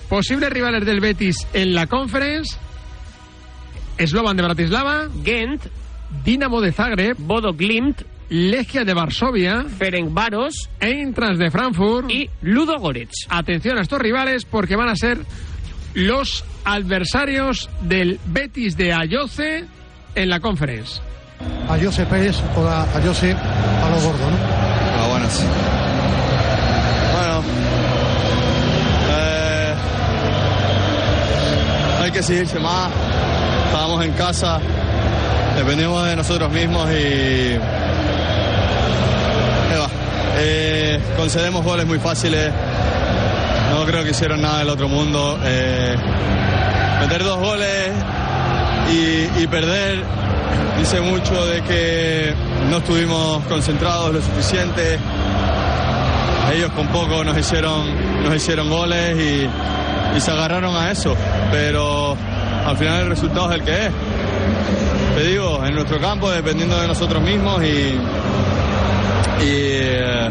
Posibles 0.09 0.51
rivales 0.51 0.87
del 0.87 1.01
Betis 1.01 1.47
en 1.53 1.75
la 1.75 1.87
Conference. 1.87 2.57
Slovan 4.07 4.37
de 4.37 4.43
Bratislava. 4.43 5.09
Gent. 5.25 5.63
Dinamo 6.25 6.61
de 6.61 6.73
Zagreb. 6.73 7.17
Bodo 7.19 7.53
Glimt. 7.55 8.03
Legia 8.31 8.85
de 8.85 8.95
Varsovia. 8.95 9.65
Ferencváros. 9.79 10.69
Eintracht 10.81 11.39
de 11.39 11.51
Frankfurt. 11.51 12.11
Y 12.11 12.29
Ludo 12.43 12.79
Goretz. 12.79 13.27
Atención 13.29 13.79
a 13.79 13.83
estos 13.83 13.99
rivales 13.99 14.45
porque 14.45 14.77
van 14.77 14.89
a 14.89 14.97
ser 14.97 15.19
los 15.95 16.45
adversarios 16.65 17.69
del 17.81 18.21
Betis 18.27 18.77
de 18.77 18.93
Ayoce 18.93 19.65
en 20.15 20.29
la 20.29 20.41
Conference. 20.41 21.01
Ayose 21.69 22.05
Pérez 22.07 22.37
o 22.57 22.67
a 22.67 22.83
Ayose 22.97 23.33
a 23.33 23.91
lo 23.91 24.01
gordo, 24.01 24.31
¿no? 24.31 24.37
Ah, 24.41 25.07
buenas. 25.09 25.45
Bueno. 27.15 27.43
eh, 29.11 29.75
hay 32.03 32.11
que 32.11 32.23
seguirse 32.23 32.59
más. 32.59 32.91
Estábamos 33.69 34.05
en 34.05 34.13
casa. 34.13 34.61
Dependemos 35.55 36.07
de 36.07 36.17
nosotros 36.17 36.51
mismos 36.51 36.91
y. 36.91 37.53
Ahí 39.71 39.79
va. 39.79 39.89
Eh, 40.39 41.01
concedemos 41.17 41.63
goles 41.63 41.87
muy 41.87 41.99
fáciles. 41.99 42.51
No 43.71 43.85
creo 43.85 44.03
que 44.03 44.11
hicieron 44.11 44.41
nada 44.41 44.61
del 44.61 44.71
otro 44.71 44.89
mundo. 44.89 45.39
Eh, 45.45 45.95
meter 47.01 47.23
dos 47.23 47.39
goles 47.39 47.93
y, 48.91 49.43
y 49.43 49.47
perder 49.47 50.03
dice 50.79 51.03
mucho 51.03 51.45
de 51.45 51.61
que 51.63 52.35
no 52.71 52.79
estuvimos 52.79 53.45
concentrados 53.45 54.15
lo 54.15 54.23
suficiente. 54.23 54.99
Ellos 56.55 56.73
con 56.73 56.87
poco 56.89 57.23
nos 57.23 57.37
hicieron, 57.37 58.25
nos 58.25 58.35
hicieron 58.35 58.71
goles 58.71 59.15
y, 59.19 59.47
y 60.17 60.21
se 60.21 60.31
agarraron 60.31 60.75
a 60.75 60.91
eso. 60.91 61.15
Pero 61.51 62.17
al 62.69 62.77
final 62.77 63.01
el 63.03 63.09
resultado 63.09 63.51
es 63.51 63.59
el 63.59 63.65
que 63.65 63.87
es. 63.87 63.93
Te 65.17 65.25
digo, 65.25 65.65
en 65.65 65.75
nuestro 65.75 65.99
campo, 65.99 66.31
dependiendo 66.31 66.79
de 66.81 66.87
nosotros 66.87 67.23
mismos 67.23 67.63
y, 67.65 67.99
eh, 69.41 70.29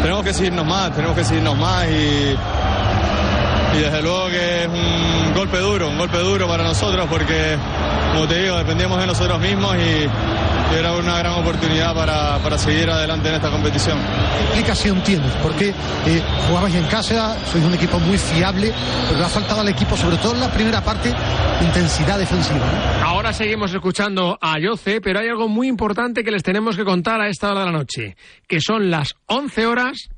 tenemos 0.00 0.24
que 0.24 0.32
seguirnos 0.32 0.66
más, 0.66 0.94
tenemos 0.94 1.16
que 1.16 1.24
seguirnos 1.24 1.56
más 1.58 1.86
y, 1.86 2.36
y 3.76 3.80
desde 3.80 4.02
luego 4.02 4.28
que 4.28 4.62
es 4.62 4.68
un 4.68 5.34
golpe 5.34 5.58
duro, 5.58 5.88
un 5.88 5.98
golpe 5.98 6.18
duro 6.18 6.46
para 6.46 6.62
nosotros 6.62 7.06
porque, 7.10 7.56
como 8.12 8.26
te 8.28 8.42
digo, 8.42 8.56
dependíamos 8.56 9.00
de 9.00 9.06
nosotros 9.06 9.40
mismos 9.40 9.76
y, 9.76 10.06
era 10.74 10.92
una 10.96 11.18
gran 11.18 11.34
oportunidad 11.34 11.94
para, 11.94 12.38
para 12.38 12.58
seguir 12.58 12.88
adelante 12.90 13.28
en 13.28 13.34
esta 13.34 13.50
competición. 13.50 13.98
¿Qué 13.98 14.44
explicación 14.44 15.02
tienes? 15.02 15.30
Porque 15.42 15.68
eh, 15.68 16.22
jugabais 16.46 16.74
en 16.74 16.84
casa, 16.86 17.36
sois 17.50 17.64
un 17.64 17.74
equipo 17.74 17.98
muy 18.00 18.18
fiable, 18.18 18.72
pero 19.06 19.18
le 19.18 19.24
ha 19.24 19.28
faltado 19.28 19.60
al 19.60 19.68
equipo, 19.68 19.96
sobre 19.96 20.16
todo 20.16 20.34
en 20.34 20.40
la 20.40 20.50
primera 20.50 20.82
parte, 20.82 21.12
intensidad 21.60 22.18
defensiva. 22.18 22.58
¿no? 22.58 23.06
Ahora 23.06 23.32
seguimos 23.32 23.72
escuchando 23.72 24.38
a 24.40 24.54
Ayoce, 24.54 25.00
pero 25.00 25.20
hay 25.20 25.28
algo 25.28 25.48
muy 25.48 25.68
importante 25.68 26.24
que 26.24 26.30
les 26.30 26.42
tenemos 26.42 26.76
que 26.76 26.84
contar 26.84 27.20
a 27.20 27.28
esta 27.28 27.50
hora 27.50 27.60
de 27.60 27.66
la 27.66 27.72
noche, 27.72 28.16
que 28.46 28.60
son 28.60 28.90
las 28.90 29.14
11 29.26 29.66
horas, 29.66 30.08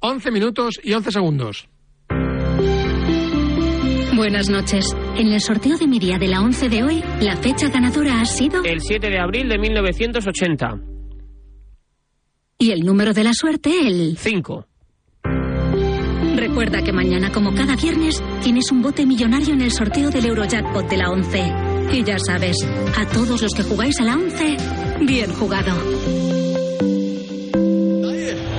11 0.00 0.30
minutos 0.30 0.80
y 0.82 0.94
11 0.94 1.12
segundos. 1.12 1.68
Buenas 4.20 4.50
noches. 4.50 4.84
En 5.16 5.28
el 5.28 5.40
sorteo 5.40 5.78
de 5.78 5.86
mi 5.86 5.98
día 5.98 6.18
de 6.18 6.28
la 6.28 6.42
11 6.42 6.68
de 6.68 6.82
hoy, 6.82 7.02
la 7.22 7.38
fecha 7.38 7.70
ganadora 7.70 8.20
ha 8.20 8.26
sido... 8.26 8.62
El 8.64 8.82
7 8.82 9.08
de 9.08 9.18
abril 9.18 9.48
de 9.48 9.58
1980. 9.58 10.78
Y 12.58 12.70
el 12.70 12.80
número 12.80 13.14
de 13.14 13.24
la 13.24 13.32
suerte, 13.32 13.70
el... 13.70 14.18
5. 14.18 14.66
Recuerda 16.36 16.82
que 16.82 16.92
mañana, 16.92 17.32
como 17.32 17.54
cada 17.54 17.76
viernes, 17.76 18.22
tienes 18.42 18.70
un 18.70 18.82
bote 18.82 19.06
millonario 19.06 19.54
en 19.54 19.62
el 19.62 19.72
sorteo 19.72 20.10
del 20.10 20.26
Eurojackpot 20.26 20.86
de 20.86 20.96
la 20.98 21.08
11. 21.08 21.52
Y 21.92 22.04
ya 22.04 22.18
sabes, 22.18 22.58
a 22.98 23.06
todos 23.06 23.40
los 23.40 23.54
que 23.54 23.62
jugáis 23.62 23.98
a 24.00 24.04
la 24.04 24.16
11, 24.16 24.56
bien 25.00 25.32
jugado. 25.32 25.72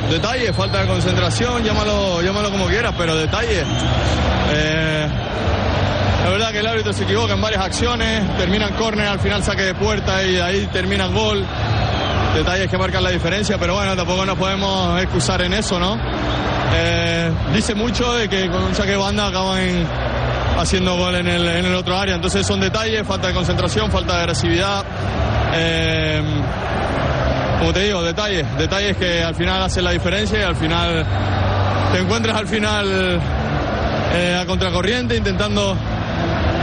Detalle, 0.10 0.53
falta 0.53 0.82
de 0.82 0.88
concentración, 0.88 1.63
llámalo, 1.63 2.24
llámalo 2.24 2.50
como 2.50 2.65
quieras, 2.65 2.96
pero 2.98 3.15
detalle. 3.15 3.63
Eh, 4.53 4.91
la 6.24 6.30
verdad 6.30 6.51
que 6.51 6.60
el 6.60 6.68
árbitro 6.68 6.94
se 6.94 7.04
equivoca 7.04 7.34
en 7.34 7.42
varias 7.42 7.63
acciones, 7.63 8.38
terminan 8.38 8.74
córner, 8.74 9.08
al 9.08 9.20
final 9.20 9.44
saque 9.44 9.63
de 9.63 9.74
puerta 9.74 10.24
y 10.24 10.38
ahí 10.38 10.68
termina 10.72 11.08
gol. 11.08 11.44
Detalles 12.36 12.70
que 12.70 12.78
marcan 12.78 13.04
la 13.04 13.10
diferencia, 13.10 13.58
pero 13.58 13.75
bueno, 13.75 13.96
tampoco 13.96 14.25
nos 14.25 14.38
podemos 14.38 15.01
excusar 15.01 15.42
en 15.42 15.54
eso, 15.54 15.80
¿no? 15.80 16.00
Eh, 16.74 17.32
dice 17.54 17.74
mucho 17.75 18.13
de 18.13 18.30
que 18.30 18.50
con 18.50 18.63
un 18.63 18.75
saque 18.75 18.92
de 18.92 18.98
banda 18.98 19.28
acaban 19.28 19.60
haciendo 20.58 20.96
gol 20.96 21.16
en 21.16 21.28
el, 21.28 21.48
en 21.48 21.66
el 21.66 21.75
otro 21.75 21.98
área, 21.98 22.16
entonces 22.16 22.46
son 22.46 22.62
detalles, 22.62 23.06
falta 23.06 23.28
de 23.28 23.34
concentración, 23.34 23.92
falta 23.92 24.13
de 24.16 24.20
agresividad. 24.22 24.86
Eh, 25.54 26.22
como 27.60 27.74
te 27.74 27.82
digo, 27.82 28.01
detalles, 28.01 28.46
detalles 28.58 28.96
que 28.96 29.24
al 29.24 29.36
final 29.36 29.62
hacen 29.62 29.84
la 29.84 29.92
diferencia 29.92 30.40
y 30.40 30.44
al 30.44 30.56
final 30.56 31.06
te 31.92 32.00
encuentras 32.00 32.38
al 32.38 32.48
final 32.48 33.20
eh, 34.13 34.38
a 34.42 34.46
contracorriente 34.46 35.16
intentando 35.16 35.78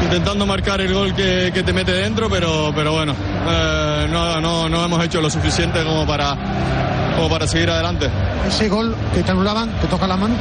intentando 0.02 0.46
marcar 0.46 0.80
el 0.80 0.92
gol 0.94 1.14
que, 1.14 1.50
que 1.52 1.62
te 1.62 1.72
mete 1.72 1.92
dentro, 1.92 2.28
pero, 2.30 2.72
pero 2.74 2.92
bueno, 2.92 3.14
eh, 3.50 4.06
no, 4.10 4.40
no, 4.40 4.68
no 4.68 4.84
hemos 4.84 5.04
hecho 5.04 5.20
lo 5.20 5.28
suficiente 5.30 5.82
como 5.84 6.06
para, 6.06 6.36
como 7.16 7.28
para 7.28 7.46
seguir 7.46 7.70
adelante. 7.70 8.08
Ese 8.46 8.68
gol 8.68 8.94
que 9.14 9.22
te 9.22 9.30
anulaban, 9.30 9.70
¿te 9.80 9.86
toca 9.88 10.06
la 10.06 10.16
mano? 10.16 10.34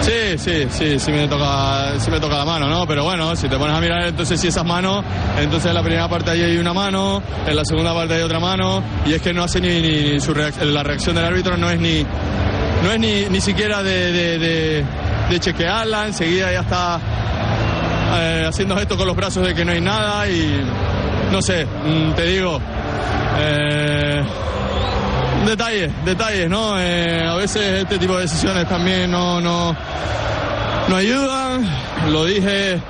Sí, 0.00 0.38
sí, 0.38 0.66
sí, 0.70 0.98
sí 1.00 1.10
me 1.10 1.26
toca, 1.26 1.98
sí 1.98 2.10
me 2.10 2.20
toca 2.20 2.36
la 2.38 2.44
mano, 2.44 2.68
¿no? 2.68 2.86
Pero 2.86 3.02
bueno, 3.04 3.34
si 3.34 3.48
te 3.48 3.56
pones 3.56 3.76
a 3.76 3.80
mirar 3.80 4.04
entonces 4.04 4.38
si 4.38 4.48
esas 4.48 4.64
manos, 4.64 5.04
entonces 5.40 5.68
en 5.68 5.74
la 5.74 5.82
primera 5.82 6.08
parte 6.08 6.30
ahí 6.30 6.42
hay 6.42 6.58
una 6.58 6.72
mano, 6.72 7.22
en 7.46 7.56
la 7.56 7.64
segunda 7.64 7.92
parte 7.94 8.14
hay 8.14 8.22
otra 8.22 8.38
mano, 8.38 8.82
y 9.06 9.14
es 9.14 9.22
que 9.22 9.32
no 9.32 9.42
hace 9.42 9.60
ni, 9.60 9.80
ni 9.80 10.20
su 10.20 10.32
reac- 10.34 10.60
la 10.62 10.82
reacción 10.82 11.16
del 11.16 11.24
árbitro 11.24 11.56
no 11.56 11.68
es 11.70 11.80
ni, 11.80 12.04
no 12.84 12.92
es 12.92 13.00
ni, 13.00 13.24
ni 13.24 13.40
siquiera 13.40 13.82
de, 13.82 14.12
de, 14.12 14.38
de- 14.38 14.84
de 15.30 15.40
chequearla, 15.40 16.06
enseguida 16.06 16.52
ya 16.52 16.60
está 16.60 17.00
eh, 18.14 18.44
haciendo 18.46 18.78
esto 18.78 18.96
con 18.96 19.06
los 19.06 19.16
brazos 19.16 19.46
de 19.46 19.54
que 19.54 19.64
no 19.64 19.72
hay 19.72 19.80
nada 19.80 20.28
y 20.28 20.64
no 21.32 21.42
sé, 21.42 21.66
mm, 21.66 22.12
te 22.12 22.26
digo, 22.26 22.60
eh, 23.38 24.24
detalles, 25.46 25.92
detalles, 26.04 26.48
¿no? 26.48 26.78
Eh, 26.78 27.26
a 27.26 27.34
veces 27.34 27.82
este 27.82 27.98
tipo 27.98 28.14
de 28.14 28.22
decisiones 28.22 28.68
también 28.68 29.10
no, 29.10 29.40
no, 29.40 29.76
no 30.88 30.96
ayudan. 30.96 31.68
Lo 32.10 32.24
dije 32.24 32.80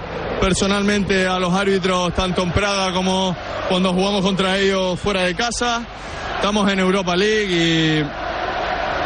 personalmente 0.40 1.26
a 1.26 1.38
los 1.38 1.52
árbitros, 1.52 2.12
tanto 2.14 2.42
en 2.42 2.52
Praga 2.52 2.92
como 2.92 3.34
cuando 3.68 3.92
jugamos 3.92 4.22
contra 4.22 4.58
ellos 4.58 4.98
fuera 5.00 5.22
de 5.22 5.34
casa. 5.34 5.82
Estamos 6.36 6.70
en 6.70 6.78
Europa 6.78 7.16
League 7.16 7.48
y 7.50 8.25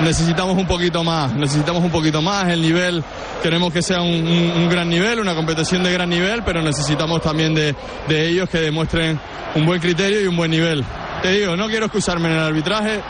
necesitamos 0.02 0.56
un 0.56 0.66
poquito 0.66 1.02
más, 1.04 1.32
necesitamos 1.34 1.82
un 1.82 1.90
poquito 1.90 2.20
más. 2.22 2.48
El 2.48 2.62
nivel, 2.62 3.02
queremos 3.42 3.72
que 3.72 3.82
sea 3.82 4.00
un, 4.00 4.08
un- 4.26 4.52
un 4.62 4.68
gran 4.68 4.88
nivel, 4.88 5.20
una 5.20 5.34
competición 5.34 5.82
de 5.82 5.92
gran 5.92 6.08
nivel, 6.08 6.42
pero 6.44 6.62
necesitamos 6.62 7.20
también 7.22 7.54
de, 7.54 7.74
de 8.08 8.28
ellos 8.28 8.48
que 8.48 8.58
demuestren 8.60 9.18
un 9.54 9.66
buen 9.66 9.80
criterio 9.80 10.20
y 10.22 10.26
un 10.26 10.36
buen 10.36 10.50
nivel. 10.50 10.84
Te 11.22 11.32
digo, 11.32 11.56
no 11.56 11.66
quiero 11.68 11.86
excusarme 11.86 12.28
en 12.28 12.34
el 12.34 12.40
arbitraje, 12.40 13.00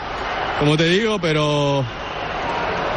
como 0.59 0.75
te 0.77 0.85
digo, 0.85 1.17
pero 1.19 1.83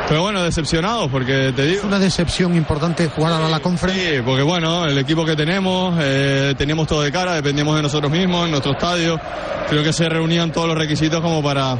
Pero 0.08 0.20
bueno, 0.22 0.42
decepcionados 0.42 1.08
porque 1.10 1.52
te 1.56 1.64
digo. 1.64 1.78
Es 1.78 1.84
una 1.84 1.98
decepción 1.98 2.54
importante 2.56 3.08
jugar 3.08 3.32
ahora 3.32 3.48
la 3.48 3.60
conferencia. 3.60 4.16
Sí, 4.16 4.22
porque 4.24 4.42
bueno, 4.42 4.84
el 4.84 4.98
equipo 4.98 5.24
que 5.24 5.34
tenemos, 5.34 5.94
eh, 6.00 6.54
teníamos 6.58 6.86
todo 6.86 7.00
de 7.02 7.10
cara, 7.10 7.34
dependíamos 7.34 7.74
de 7.76 7.82
nosotros 7.82 8.10
mismos, 8.12 8.44
en 8.44 8.50
nuestro 8.50 8.72
estadio. 8.72 9.18
Creo 9.70 9.82
que 9.82 9.94
se 9.94 10.06
reunían 10.08 10.52
todos 10.52 10.68
los 10.68 10.76
requisitos 10.76 11.22
como 11.22 11.42
para 11.42 11.78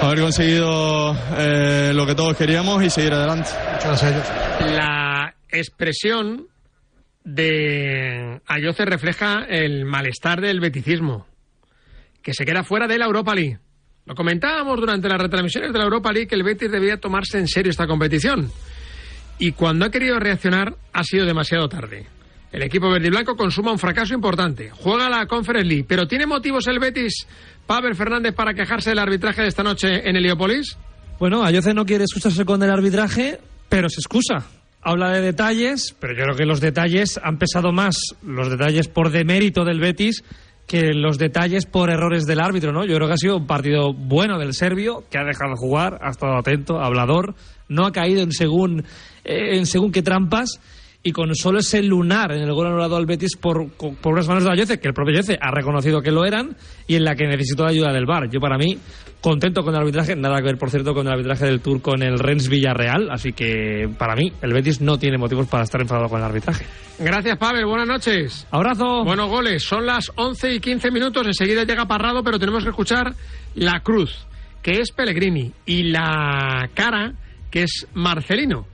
haber 0.00 0.20
conseguido 0.20 1.16
eh, 1.36 1.92
lo 1.94 2.06
que 2.06 2.14
todos 2.14 2.36
queríamos 2.36 2.82
y 2.82 2.90
seguir 2.90 3.12
adelante. 3.12 3.50
Muchas 3.72 3.84
gracias 3.84 4.02
a 4.02 4.10
ellos. 4.10 4.74
La 4.74 5.34
expresión 5.50 6.46
de 7.24 8.40
Ayoce 8.46 8.84
refleja 8.84 9.44
el 9.48 9.84
malestar 9.84 10.40
del 10.40 10.60
beticismo, 10.60 11.26
que 12.22 12.34
se 12.34 12.44
queda 12.44 12.64
fuera 12.64 12.86
de 12.86 12.98
la 12.98 13.06
Europa 13.06 13.34
League. 13.34 13.58
Lo 14.06 14.14
comentábamos 14.14 14.80
durante 14.80 15.08
las 15.08 15.20
retransmisiones 15.20 15.72
de 15.72 15.78
la 15.78 15.84
Europa 15.84 16.12
League 16.12 16.26
que 16.26 16.34
el 16.34 16.42
Betis 16.42 16.70
debía 16.70 16.96
tomarse 16.96 17.38
en 17.38 17.46
serio 17.46 17.70
esta 17.70 17.86
competición. 17.86 18.50
Y 19.38 19.52
cuando 19.52 19.84
ha 19.84 19.90
querido 19.90 20.18
reaccionar 20.18 20.74
ha 20.92 21.04
sido 21.04 21.26
demasiado 21.26 21.68
tarde. 21.68 22.06
El 22.52 22.62
equipo 22.62 22.90
verde 22.90 23.06
y 23.06 23.10
blanco 23.10 23.36
consuma 23.36 23.70
un 23.70 23.78
fracaso 23.78 24.12
importante. 24.12 24.70
Juega 24.70 25.08
la 25.08 25.26
Conference 25.26 25.68
League, 25.68 25.84
pero 25.86 26.08
¿tiene 26.08 26.26
motivos 26.26 26.66
el 26.66 26.80
Betis, 26.80 27.26
Pavel 27.70 27.94
Fernández, 27.94 28.34
para 28.34 28.52
quejarse 28.52 28.90
del 28.90 28.98
arbitraje 28.98 29.42
de 29.42 29.46
esta 29.46 29.62
noche 29.62 30.08
en 30.08 30.16
Heliópolis? 30.16 30.76
Bueno, 31.20 31.44
Ayoce 31.44 31.72
no 31.72 31.86
quiere 31.86 32.02
excusarse 32.02 32.44
con 32.44 32.60
el 32.64 32.68
arbitraje, 32.68 33.38
pero 33.68 33.88
se 33.88 34.00
excusa. 34.00 34.44
Habla 34.82 35.12
de 35.12 35.20
detalles, 35.20 35.94
pero 36.00 36.14
yo 36.14 36.24
creo 36.24 36.34
que 36.34 36.46
los 36.46 36.60
detalles 36.60 37.20
han 37.22 37.38
pesado 37.38 37.70
más, 37.70 37.94
los 38.26 38.50
detalles 38.50 38.88
por 38.88 39.12
demérito 39.12 39.64
del 39.64 39.78
Betis, 39.78 40.24
que 40.66 40.92
los 40.94 41.16
detalles 41.16 41.64
por 41.64 41.90
errores 41.90 42.26
del 42.26 42.40
árbitro, 42.40 42.72
¿no? 42.72 42.84
Yo 42.84 42.96
creo 42.96 43.06
que 43.06 43.14
ha 43.14 43.18
sido 43.18 43.36
un 43.36 43.46
partido 43.46 43.92
bueno 43.94 44.40
del 44.40 44.52
serbio, 44.52 45.04
que 45.08 45.18
ha 45.18 45.24
dejado 45.24 45.54
jugar, 45.54 46.00
ha 46.02 46.10
estado 46.10 46.38
atento, 46.38 46.80
hablador, 46.80 47.36
no 47.68 47.86
ha 47.86 47.92
caído 47.92 48.22
en 48.22 48.32
según, 48.32 48.80
eh, 49.24 49.58
en 49.58 49.66
según 49.66 49.92
qué 49.92 50.02
trampas, 50.02 50.58
y 51.02 51.12
con 51.12 51.34
solo 51.34 51.60
ese 51.60 51.82
lunar 51.82 52.32
en 52.32 52.42
el 52.42 52.52
gol 52.52 52.66
anulado 52.66 52.96
al 52.96 53.06
Betis 53.06 53.36
por, 53.36 53.70
por 53.70 54.12
unas 54.12 54.28
manos 54.28 54.44
de 54.44 54.50
Ayoce, 54.50 54.78
que 54.78 54.88
el 54.88 54.94
propio 54.94 55.14
Ayoce 55.14 55.38
ha 55.40 55.50
reconocido 55.50 56.02
que 56.02 56.10
lo 56.10 56.26
eran, 56.26 56.56
y 56.86 56.96
en 56.96 57.04
la 57.04 57.14
que 57.14 57.26
necesitó 57.26 57.64
la 57.64 57.70
ayuda 57.70 57.92
del 57.92 58.04
VAR. 58.04 58.28
Yo, 58.28 58.38
para 58.38 58.58
mí, 58.58 58.78
contento 59.22 59.62
con 59.62 59.74
el 59.74 59.80
arbitraje, 59.80 60.14
nada 60.14 60.36
que 60.38 60.44
ver, 60.44 60.58
por 60.58 60.70
cierto, 60.70 60.92
con 60.92 61.06
el 61.06 61.14
arbitraje 61.14 61.46
del 61.46 61.60
Tour 61.60 61.80
con 61.80 62.02
el 62.02 62.18
Rennes 62.18 62.48
Villarreal, 62.48 63.10
así 63.10 63.32
que, 63.32 63.88
para 63.96 64.14
mí, 64.14 64.30
el 64.42 64.52
Betis 64.52 64.82
no 64.82 64.98
tiene 64.98 65.16
motivos 65.16 65.46
para 65.46 65.64
estar 65.64 65.80
enfadado 65.80 66.08
con 66.08 66.18
el 66.18 66.26
arbitraje. 66.26 66.66
Gracias, 66.98 67.38
Pavel. 67.38 67.64
Buenas 67.64 67.88
noches. 67.88 68.46
Abrazo. 68.50 69.02
Buenos 69.02 69.30
goles. 69.30 69.62
Son 69.62 69.86
las 69.86 70.12
11 70.14 70.54
y 70.54 70.60
15 70.60 70.90
minutos. 70.90 71.26
Enseguida 71.26 71.64
llega 71.64 71.86
Parrado, 71.86 72.22
pero 72.22 72.38
tenemos 72.38 72.62
que 72.62 72.70
escuchar 72.70 73.14
la 73.54 73.80
cruz, 73.80 74.26
que 74.60 74.72
es 74.72 74.92
Pellegrini, 74.92 75.50
y 75.64 75.84
la 75.84 76.68
cara, 76.74 77.14
que 77.50 77.62
es 77.62 77.86
Marcelino, 77.94 78.66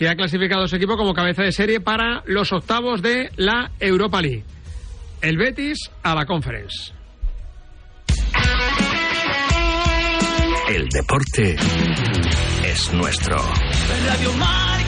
que 0.00 0.08
ha 0.08 0.16
clasificado 0.16 0.62
a 0.62 0.66
su 0.66 0.76
equipo 0.76 0.96
como 0.96 1.12
cabeza 1.12 1.42
de 1.42 1.52
serie 1.52 1.78
para 1.78 2.22
los 2.24 2.50
octavos 2.54 3.02
de 3.02 3.30
la 3.36 3.72
Europa 3.78 4.22
League. 4.22 4.44
El 5.20 5.36
Betis 5.36 5.90
a 6.02 6.14
la 6.14 6.24
Conference. 6.24 6.94
El 10.70 10.88
deporte 10.88 11.54
es 12.64 12.94
nuestro. 12.94 13.36
Radio 14.06 14.32
Marca. 14.38 14.79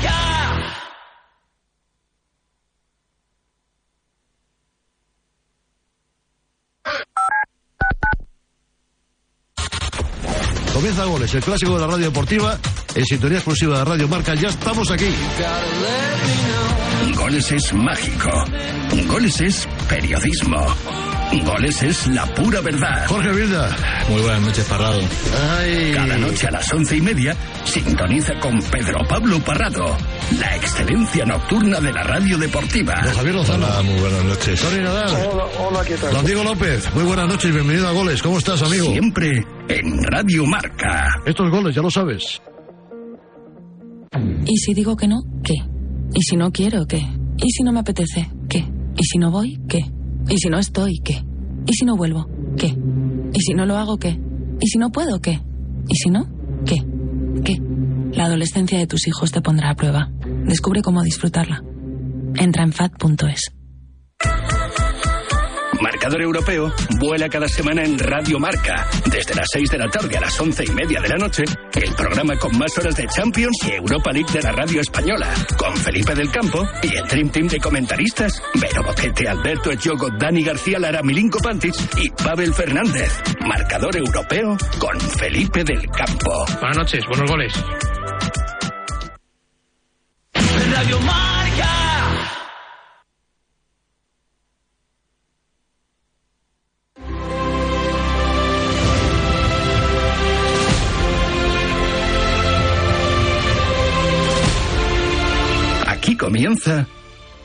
Comienza 10.82 11.04
Goles, 11.04 11.32
el 11.32 11.44
clásico 11.44 11.74
de 11.74 11.80
la 11.80 11.86
radio 11.86 12.06
deportiva, 12.06 12.58
en 12.96 13.04
sintonía 13.04 13.38
exclusiva 13.38 13.78
de 13.78 13.84
Radio 13.84 14.08
Marca. 14.08 14.34
Ya 14.34 14.48
estamos 14.48 14.90
aquí. 14.90 15.06
Goles 17.14 17.52
es 17.52 17.72
mágico. 17.72 18.30
Goles 19.06 19.40
es 19.42 19.68
periodismo. 19.88 20.66
Goles 21.44 21.80
es 21.84 22.08
la 22.08 22.26
pura 22.34 22.60
verdad. 22.62 23.06
Jorge 23.06 23.30
Vilda. 23.30 23.76
Muy 24.08 24.22
buenas 24.22 24.40
noches, 24.40 24.64
Parrado. 24.64 25.00
Cada 25.94 26.16
noche 26.16 26.48
a 26.48 26.50
las 26.50 26.72
once 26.72 26.96
y 26.96 27.00
media 27.00 27.36
sintoniza 27.64 28.34
con 28.40 28.60
Pedro 28.62 29.06
Pablo 29.06 29.38
Parrado, 29.38 29.96
la 30.40 30.56
excelencia 30.56 31.24
nocturna 31.24 31.78
de 31.78 31.92
la 31.92 32.02
radio 32.02 32.36
deportiva. 32.38 33.00
Don 33.04 33.14
Javier 33.14 33.36
Lozano. 33.36 33.66
Hola, 33.66 33.82
muy 33.82 34.00
buenas 34.00 34.24
noches. 34.24 34.60
Tony 34.60 34.82
Nadal. 34.82 35.28
Hola, 35.30 35.44
hola, 35.60 35.84
¿qué 35.84 35.96
tal? 35.96 36.12
Don 36.12 36.26
Diego 36.26 36.42
López. 36.42 36.92
Muy 36.92 37.04
buenas 37.04 37.28
noches, 37.28 37.54
bienvenido 37.54 37.86
a 37.86 37.92
Goles. 37.92 38.20
¿Cómo 38.20 38.38
estás, 38.38 38.60
amigo? 38.62 38.90
Siempre 38.90 39.46
en 39.68 40.02
Radio 40.04 40.44
Marca. 40.46 41.06
Estos 41.26 41.50
goles, 41.50 41.74
ya 41.74 41.82
lo 41.82 41.90
sabes. 41.90 42.40
¿Y 44.46 44.56
si 44.56 44.74
digo 44.74 44.96
que 44.96 45.08
no? 45.08 45.22
¿Qué? 45.42 45.54
¿Y 46.14 46.22
si 46.22 46.36
no 46.36 46.50
quiero? 46.52 46.86
¿Qué? 46.86 46.98
¿Y 47.38 47.50
si 47.50 47.62
no 47.62 47.72
me 47.72 47.80
apetece? 47.80 48.30
¿Qué? 48.48 48.58
¿Y 48.58 49.04
si 49.04 49.18
no 49.18 49.30
voy? 49.30 49.58
¿Qué? 49.68 49.80
¿Y 50.28 50.36
si 50.36 50.48
no 50.48 50.58
estoy? 50.58 51.00
¿Qué? 51.04 51.24
¿Y 51.66 51.72
si 51.72 51.84
no 51.84 51.96
vuelvo? 51.96 52.28
¿Qué? 52.56 52.66
¿Y 52.66 53.40
si 53.40 53.54
no 53.54 53.64
lo 53.66 53.76
hago? 53.76 53.98
¿Qué? 53.98 54.18
¿Y 54.60 54.66
si 54.66 54.78
no 54.78 54.90
puedo? 54.90 55.20
¿Qué? 55.20 55.40
¿Y 55.88 55.94
si 55.94 56.10
no? 56.10 56.26
¿Qué? 56.66 56.76
¿Qué? 57.44 57.60
La 58.12 58.26
adolescencia 58.26 58.78
de 58.78 58.86
tus 58.86 59.06
hijos 59.08 59.32
te 59.32 59.40
pondrá 59.40 59.70
a 59.70 59.74
prueba. 59.74 60.10
Descubre 60.46 60.82
cómo 60.82 61.02
disfrutarla. 61.02 61.62
Entra 62.34 62.64
en 62.64 62.72
fat.es. 62.72 63.61
Marcador 65.82 66.22
Europeo 66.22 66.72
vuela 67.00 67.28
cada 67.28 67.48
semana 67.48 67.82
en 67.82 67.98
Radio 67.98 68.38
Marca. 68.38 68.86
Desde 69.10 69.34
las 69.34 69.48
6 69.52 69.68
de 69.68 69.78
la 69.78 69.88
tarde 69.88 70.16
a 70.16 70.20
las 70.20 70.40
once 70.40 70.64
y 70.64 70.70
media 70.70 71.00
de 71.00 71.08
la 71.08 71.16
noche, 71.16 71.42
el 71.74 71.92
programa 71.94 72.36
con 72.36 72.56
más 72.56 72.78
horas 72.78 72.94
de 72.94 73.06
Champions 73.08 73.56
y 73.66 73.72
Europa 73.72 74.12
League 74.12 74.32
de 74.32 74.42
la 74.42 74.52
radio 74.52 74.80
española. 74.80 75.28
Con 75.58 75.76
Felipe 75.76 76.14
del 76.14 76.30
Campo 76.30 76.64
y 76.82 76.96
el 76.96 77.08
Dream 77.08 77.30
Team 77.30 77.48
de 77.48 77.58
comentaristas, 77.58 78.40
Vero 78.54 78.84
Boquete, 78.84 79.28
Alberto 79.28 79.72
Echogo, 79.72 80.08
Dani 80.18 80.44
García 80.44 80.78
Lara, 80.78 81.02
Milinko 81.02 81.40
Pantic 81.40 81.74
y 81.96 82.10
Pavel 82.10 82.54
Fernández. 82.54 83.20
Marcador 83.40 83.96
Europeo 83.96 84.56
con 84.78 85.00
Felipe 85.00 85.64
del 85.64 85.82
Campo. 85.90 86.44
Buenas 86.60 86.78
noches, 86.78 87.04
buenos 87.08 87.28
goles. 87.28 87.52
Comienza 106.62 106.86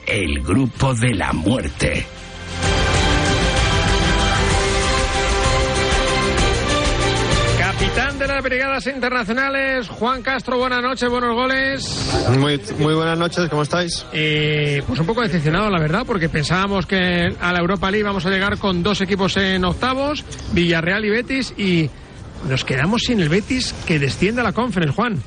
el 0.05 0.41
grupo 0.41 0.93
de 0.93 1.13
la 1.13 1.33
muerte. 1.33 2.05
Capitán 7.57 8.19
de 8.19 8.27
las 8.27 8.43
Brigadas 8.43 8.87
Internacionales, 8.87 9.87
Juan 9.89 10.21
Castro, 10.21 10.57
buenas 10.57 10.81
noches, 10.81 11.09
buenos 11.09 11.33
goles. 11.33 12.11
Muy, 12.37 12.59
muy 12.79 12.93
buenas 12.93 13.17
noches, 13.17 13.49
¿cómo 13.49 13.63
estáis? 13.63 14.05
Eh, 14.13 14.81
pues 14.87 14.99
un 14.99 15.05
poco 15.05 15.21
decepcionado, 15.21 15.69
la 15.69 15.79
verdad, 15.79 16.03
porque 16.05 16.29
pensábamos 16.29 16.85
que 16.85 17.35
a 17.39 17.53
la 17.53 17.59
Europa 17.59 17.91
League 17.91 18.01
íbamos 18.01 18.25
a 18.25 18.29
llegar 18.29 18.57
con 18.57 18.81
dos 18.83 19.01
equipos 19.01 19.35
en 19.37 19.65
octavos, 19.65 20.23
Villarreal 20.53 21.05
y 21.05 21.09
Betis, 21.09 21.53
y 21.57 21.89
nos 22.47 22.63
quedamos 22.63 23.01
sin 23.05 23.19
el 23.19 23.29
Betis 23.29 23.73
que 23.85 23.99
desciende 23.99 24.41
a 24.41 24.43
la 24.45 24.53
Conference, 24.53 24.95
Juan. 24.95 25.21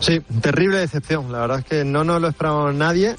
Sí, 0.00 0.20
terrible 0.40 0.78
decepción. 0.78 1.30
La 1.32 1.40
verdad 1.40 1.58
es 1.60 1.64
que 1.64 1.84
no 1.84 2.04
nos 2.04 2.20
lo 2.20 2.28
esperábamos 2.28 2.74
nadie 2.74 3.16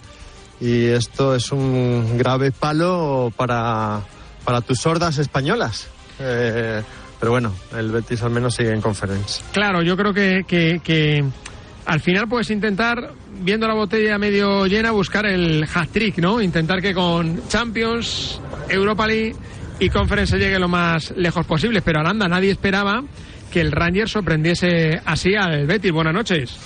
y 0.62 0.86
esto 0.86 1.36
es 1.36 1.52
un 1.52 2.18
grave 2.18 2.52
palo 2.52 3.32
para, 3.36 4.02
para 4.44 4.62
tus 4.62 4.80
sordas 4.80 5.18
españolas. 5.18 5.88
Eh, 6.20 6.82
pero 7.20 7.32
bueno, 7.32 7.54
el 7.78 7.92
Betis 7.92 8.22
al 8.24 8.32
menos 8.32 8.56
sigue 8.56 8.74
en 8.74 8.82
conference. 8.82 9.42
Claro, 9.52 9.82
yo 9.82 9.96
creo 9.98 10.14
que, 10.14 10.44
que, 10.48 10.82
que 10.84 11.24
al 11.86 12.00
final 12.00 12.28
puedes 12.28 12.50
intentar, 12.50 13.12
viendo 13.42 13.68
la 13.68 13.74
botella 13.74 14.18
medio 14.18 14.66
llena, 14.68 14.92
buscar 14.92 15.26
el 15.26 15.66
hat-trick, 15.74 16.18
¿no? 16.20 16.42
Intentar 16.42 16.82
que 16.82 16.94
con 16.94 17.48
Champions, 17.48 18.40
Europa 18.70 19.08
League 19.08 19.36
y 19.80 19.90
Conference 19.90 20.38
llegue 20.38 20.60
lo 20.60 20.68
más 20.68 21.12
lejos 21.16 21.46
posible. 21.46 21.82
Pero 21.82 22.00
Aranda, 22.00 22.28
nadie 22.28 22.52
esperaba 22.52 23.04
que 23.50 23.62
el 23.62 23.72
Rangers 23.72 24.12
sorprendiese 24.12 25.02
así 25.06 25.36
al 25.36 25.66
Betis. 25.68 25.92
Buenas 25.92 26.14
noches. 26.14 26.58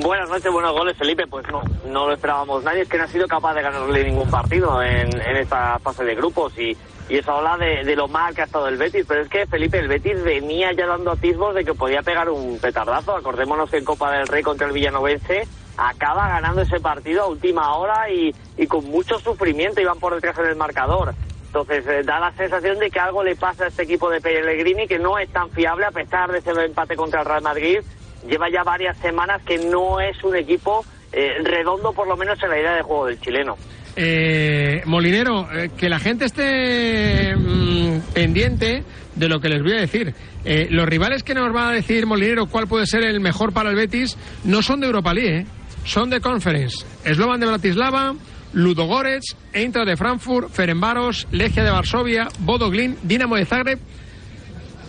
Buenas 0.00 0.28
noches, 0.28 0.52
buenos 0.52 0.72
goles, 0.72 0.96
Felipe. 0.96 1.26
Pues 1.26 1.44
no, 1.50 1.62
no 1.86 2.06
lo 2.06 2.14
esperábamos 2.14 2.62
nadie. 2.62 2.82
Es 2.82 2.88
que 2.88 2.96
no 2.96 3.04
ha 3.04 3.08
sido 3.08 3.26
capaz 3.26 3.54
de 3.54 3.62
ganarle 3.62 4.04
ningún 4.04 4.30
partido 4.30 4.80
en, 4.82 5.08
en 5.20 5.36
esta 5.36 5.78
fase 5.80 6.04
de 6.04 6.14
grupos 6.14 6.56
y, 6.56 6.76
y 7.08 7.18
eso 7.18 7.32
habla 7.32 7.56
de, 7.58 7.84
de, 7.84 7.96
lo 7.96 8.06
mal 8.06 8.32
que 8.34 8.42
ha 8.42 8.44
estado 8.44 8.68
el 8.68 8.76
Betis. 8.76 9.04
Pero 9.06 9.22
es 9.22 9.28
que, 9.28 9.46
Felipe, 9.46 9.78
el 9.78 9.88
Betis 9.88 10.22
venía 10.22 10.72
ya 10.72 10.86
dando 10.86 11.10
atisbos 11.10 11.54
de 11.56 11.64
que 11.64 11.74
podía 11.74 12.02
pegar 12.02 12.30
un 12.30 12.58
petardazo. 12.58 13.16
Acordémonos 13.16 13.68
que 13.68 13.78
en 13.78 13.84
Copa 13.84 14.12
del 14.12 14.28
Rey 14.28 14.42
contra 14.42 14.68
el 14.68 14.72
Villanovense 14.72 15.42
acaba 15.76 16.28
ganando 16.28 16.62
ese 16.62 16.78
partido 16.78 17.22
a 17.22 17.28
última 17.28 17.74
hora 17.74 18.10
y, 18.10 18.32
y 18.56 18.66
con 18.66 18.84
mucho 18.84 19.18
sufrimiento 19.18 19.80
iban 19.80 19.98
por 19.98 20.14
detrás 20.14 20.38
en 20.38 20.46
el 20.46 20.56
marcador. 20.56 21.14
Entonces 21.50 21.84
eh, 21.86 22.02
da 22.04 22.20
la 22.20 22.32
sensación 22.32 22.78
de 22.78 22.90
que 22.90 23.00
algo 23.00 23.24
le 23.24 23.34
pasa 23.34 23.64
a 23.64 23.68
este 23.68 23.82
equipo 23.82 24.08
de 24.08 24.20
Pellegrini 24.20 24.86
que 24.86 25.00
no 25.00 25.18
es 25.18 25.28
tan 25.30 25.50
fiable 25.50 25.84
a 25.84 25.90
pesar 25.90 26.30
de 26.30 26.38
ese 26.38 26.50
empate 26.50 26.94
contra 26.94 27.20
el 27.20 27.26
Real 27.26 27.42
Madrid 27.42 27.80
lleva 28.28 28.48
ya 28.50 28.62
varias 28.62 28.96
semanas 28.98 29.42
que 29.42 29.58
no 29.58 30.00
es 30.00 30.22
un 30.22 30.36
equipo 30.36 30.84
eh, 31.12 31.42
redondo, 31.42 31.92
por 31.92 32.06
lo 32.06 32.16
menos 32.16 32.40
en 32.42 32.50
la 32.50 32.58
idea 32.58 32.74
de 32.74 32.82
juego 32.82 33.06
del 33.06 33.20
chileno. 33.20 33.56
Eh, 33.96 34.82
Molinero, 34.86 35.48
eh, 35.52 35.70
que 35.76 35.88
la 35.88 35.98
gente 35.98 36.26
esté 36.26 37.34
mm, 37.36 38.12
pendiente 38.14 38.84
de 39.16 39.28
lo 39.28 39.40
que 39.40 39.48
les 39.48 39.62
voy 39.62 39.72
a 39.72 39.80
decir. 39.80 40.14
Eh, 40.44 40.68
los 40.70 40.86
rivales 40.86 41.22
que 41.22 41.34
nos 41.34 41.54
va 41.54 41.70
a 41.70 41.72
decir 41.72 42.06
Molinero 42.06 42.46
cuál 42.46 42.66
puede 42.66 42.86
ser 42.86 43.04
el 43.04 43.20
mejor 43.20 43.52
para 43.52 43.70
el 43.70 43.76
Betis 43.76 44.16
no 44.44 44.62
son 44.62 44.80
de 44.80 44.86
Europa 44.86 45.12
League, 45.12 45.38
¿eh? 45.40 45.46
son 45.84 46.10
de 46.10 46.20
Conference. 46.20 46.86
Slovan 47.04 47.40
de 47.40 47.46
Bratislava, 47.46 48.14
Ludogorets, 48.52 49.36
Eintracht 49.52 49.88
de 49.88 49.96
Frankfurt, 49.96 50.50
Ferenbaros, 50.50 51.26
Legia 51.30 51.64
de 51.64 51.70
Varsovia, 51.70 52.28
Bodo 52.40 52.70
Glin, 52.70 52.96
Dinamo 53.02 53.36
de 53.36 53.44
Zagreb, 53.44 53.78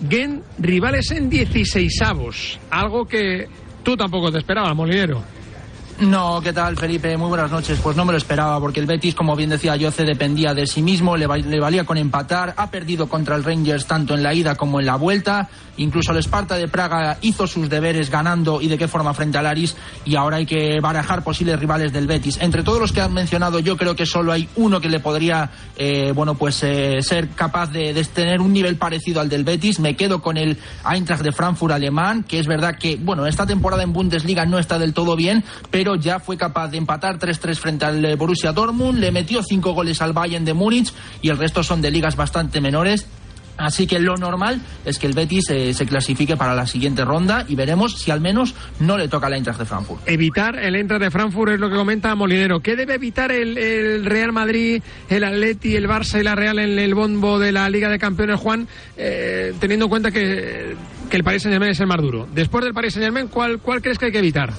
Gen, 0.09 0.41
rivales 0.57 1.11
en 1.11 1.29
16avos. 1.29 2.57
Algo 2.71 3.05
que 3.05 3.47
tú 3.83 3.95
tampoco 3.95 4.31
te 4.31 4.39
esperabas, 4.39 4.75
Molinero. 4.75 5.23
No, 6.01 6.41
¿qué 6.41 6.51
tal, 6.51 6.75
Felipe? 6.77 7.15
Muy 7.15 7.27
buenas 7.27 7.51
noches. 7.51 7.79
Pues 7.79 7.95
no 7.95 8.05
me 8.05 8.11
lo 8.11 8.17
esperaba, 8.17 8.59
porque 8.59 8.79
el 8.79 8.87
Betis, 8.87 9.13
como 9.13 9.35
bien 9.35 9.51
decía 9.51 9.75
Yoce, 9.75 10.03
dependía 10.03 10.55
de 10.55 10.65
sí 10.65 10.81
mismo, 10.81 11.15
le, 11.15 11.27
valía 11.27 11.83
con 11.85 11.95
empatar, 11.95 12.55
ha 12.57 12.71
perdido 12.71 13.07
contra 13.07 13.35
el 13.35 13.43
Rangers 13.43 13.85
tanto 13.85 14.15
en 14.15 14.23
la 14.23 14.33
ida 14.33 14.55
como 14.55 14.79
en 14.79 14.87
la 14.87 14.95
vuelta, 14.95 15.47
incluso 15.77 16.11
el 16.11 16.17
Esparta 16.17 16.55
de 16.55 16.67
Praga 16.67 17.19
hizo 17.21 17.45
sus 17.45 17.69
deberes 17.69 18.09
ganando 18.09 18.61
y 18.61 18.67
de 18.67 18.79
qué 18.79 18.87
forma 18.87 19.13
frente 19.13 19.37
al 19.37 19.45
Aris, 19.45 19.75
y 20.03 20.15
ahora 20.15 20.37
hay 20.37 20.47
que 20.47 20.79
barajar 20.81 21.23
posibles 21.23 21.59
rivales 21.59 21.93
del 21.93 22.07
Betis. 22.07 22.39
Entre 22.41 22.63
todos 22.63 22.79
los 22.79 22.91
que 22.91 23.01
han 23.01 23.13
mencionado, 23.13 23.59
yo 23.59 23.77
creo 23.77 23.95
que 23.95 24.07
solo 24.07 24.31
hay 24.31 24.49
uno 24.55 24.81
que 24.81 24.89
le 24.89 25.01
podría, 25.01 25.51
eh, 25.77 26.13
bueno, 26.15 26.33
pues 26.33 26.63
eh, 26.63 27.03
ser 27.03 27.29
capaz 27.29 27.67
de, 27.67 27.93
de, 27.93 28.03
tener 28.05 28.41
un 28.41 28.51
nivel 28.51 28.75
parecido 28.75 29.21
al 29.21 29.29
del 29.29 29.43
Betis. 29.43 29.79
Me 29.79 29.95
quedo 29.95 30.19
con 30.19 30.37
el 30.37 30.57
Eintracht 30.83 31.21
de 31.21 31.31
Frankfurt 31.31 31.73
alemán, 31.73 32.23
que 32.23 32.39
es 32.39 32.47
verdad 32.47 32.75
que, 32.79 32.95
bueno, 32.95 33.27
esta 33.27 33.45
temporada 33.45 33.83
en 33.83 33.93
Bundesliga 33.93 34.47
no 34.47 34.57
está 34.57 34.79
del 34.79 34.95
todo 34.95 35.15
bien, 35.15 35.43
pero 35.69 35.90
ya 35.95 36.19
fue 36.19 36.37
capaz 36.37 36.69
de 36.69 36.77
empatar 36.77 37.19
3-3 37.19 37.55
frente 37.55 37.85
al 37.85 38.15
Borussia 38.15 38.51
Dortmund, 38.51 38.99
le 38.99 39.11
metió 39.11 39.43
cinco 39.43 39.73
goles 39.73 40.01
al 40.01 40.13
Bayern 40.13 40.45
de 40.45 40.53
Múnich 40.53 40.93
y 41.21 41.29
el 41.29 41.37
resto 41.37 41.63
son 41.63 41.81
de 41.81 41.91
ligas 41.91 42.15
bastante 42.15 42.61
menores. 42.61 43.07
Así 43.57 43.85
que 43.85 43.99
lo 43.99 44.15
normal 44.15 44.61
es 44.85 44.97
que 44.97 45.07
el 45.07 45.13
Betis 45.13 45.49
eh, 45.49 45.73
se 45.73 45.85
clasifique 45.85 46.35
para 46.35 46.55
la 46.55 46.65
siguiente 46.65 47.05
ronda 47.05 47.45
y 47.47 47.55
veremos 47.55 47.99
si 47.99 48.09
al 48.09 48.19
menos 48.19 48.55
no 48.79 48.97
le 48.97 49.07
toca 49.07 49.29
la 49.29 49.35
Eintracht 49.35 49.59
de 49.59 49.65
Frankfurt. 49.65 50.07
Evitar 50.07 50.57
el 50.57 50.75
Eintracht 50.75 51.03
de 51.03 51.11
Frankfurt 51.11 51.53
es 51.53 51.59
lo 51.59 51.69
que 51.69 51.75
comenta 51.75 52.15
Molinero. 52.15 52.61
¿Qué 52.61 52.75
debe 52.75 52.95
evitar 52.95 53.31
el, 53.31 54.05
Real 54.05 54.31
Madrid, 54.31 54.81
el 55.09 55.23
Atleti, 55.23 55.75
el 55.75 55.87
Barça 55.87 56.19
y 56.19 56.23
la 56.23 56.35
Real 56.35 56.59
en 56.59 56.79
el 56.79 56.95
bombo 56.95 57.37
de 57.37 57.51
la 57.51 57.69
Liga 57.69 57.89
de 57.89 57.99
Campeones, 57.99 58.39
Juan, 58.39 58.67
eh, 58.97 59.53
teniendo 59.59 59.85
en 59.85 59.89
cuenta 59.89 60.11
que, 60.11 60.75
el 61.11 61.23
Paris 61.23 61.43
Saint-Germain 61.43 61.71
es 61.71 61.79
el 61.79 61.87
más 61.87 62.01
duro? 62.01 62.27
Después 62.33 62.63
del 62.63 62.73
Paris 62.73 62.93
Saint-Germain, 62.93 63.27
¿cuál, 63.27 63.59
¿cuál 63.59 63.81
crees 63.81 63.97
que 63.97 64.05
hay 64.05 64.11
que 64.11 64.19
evitar? 64.19 64.51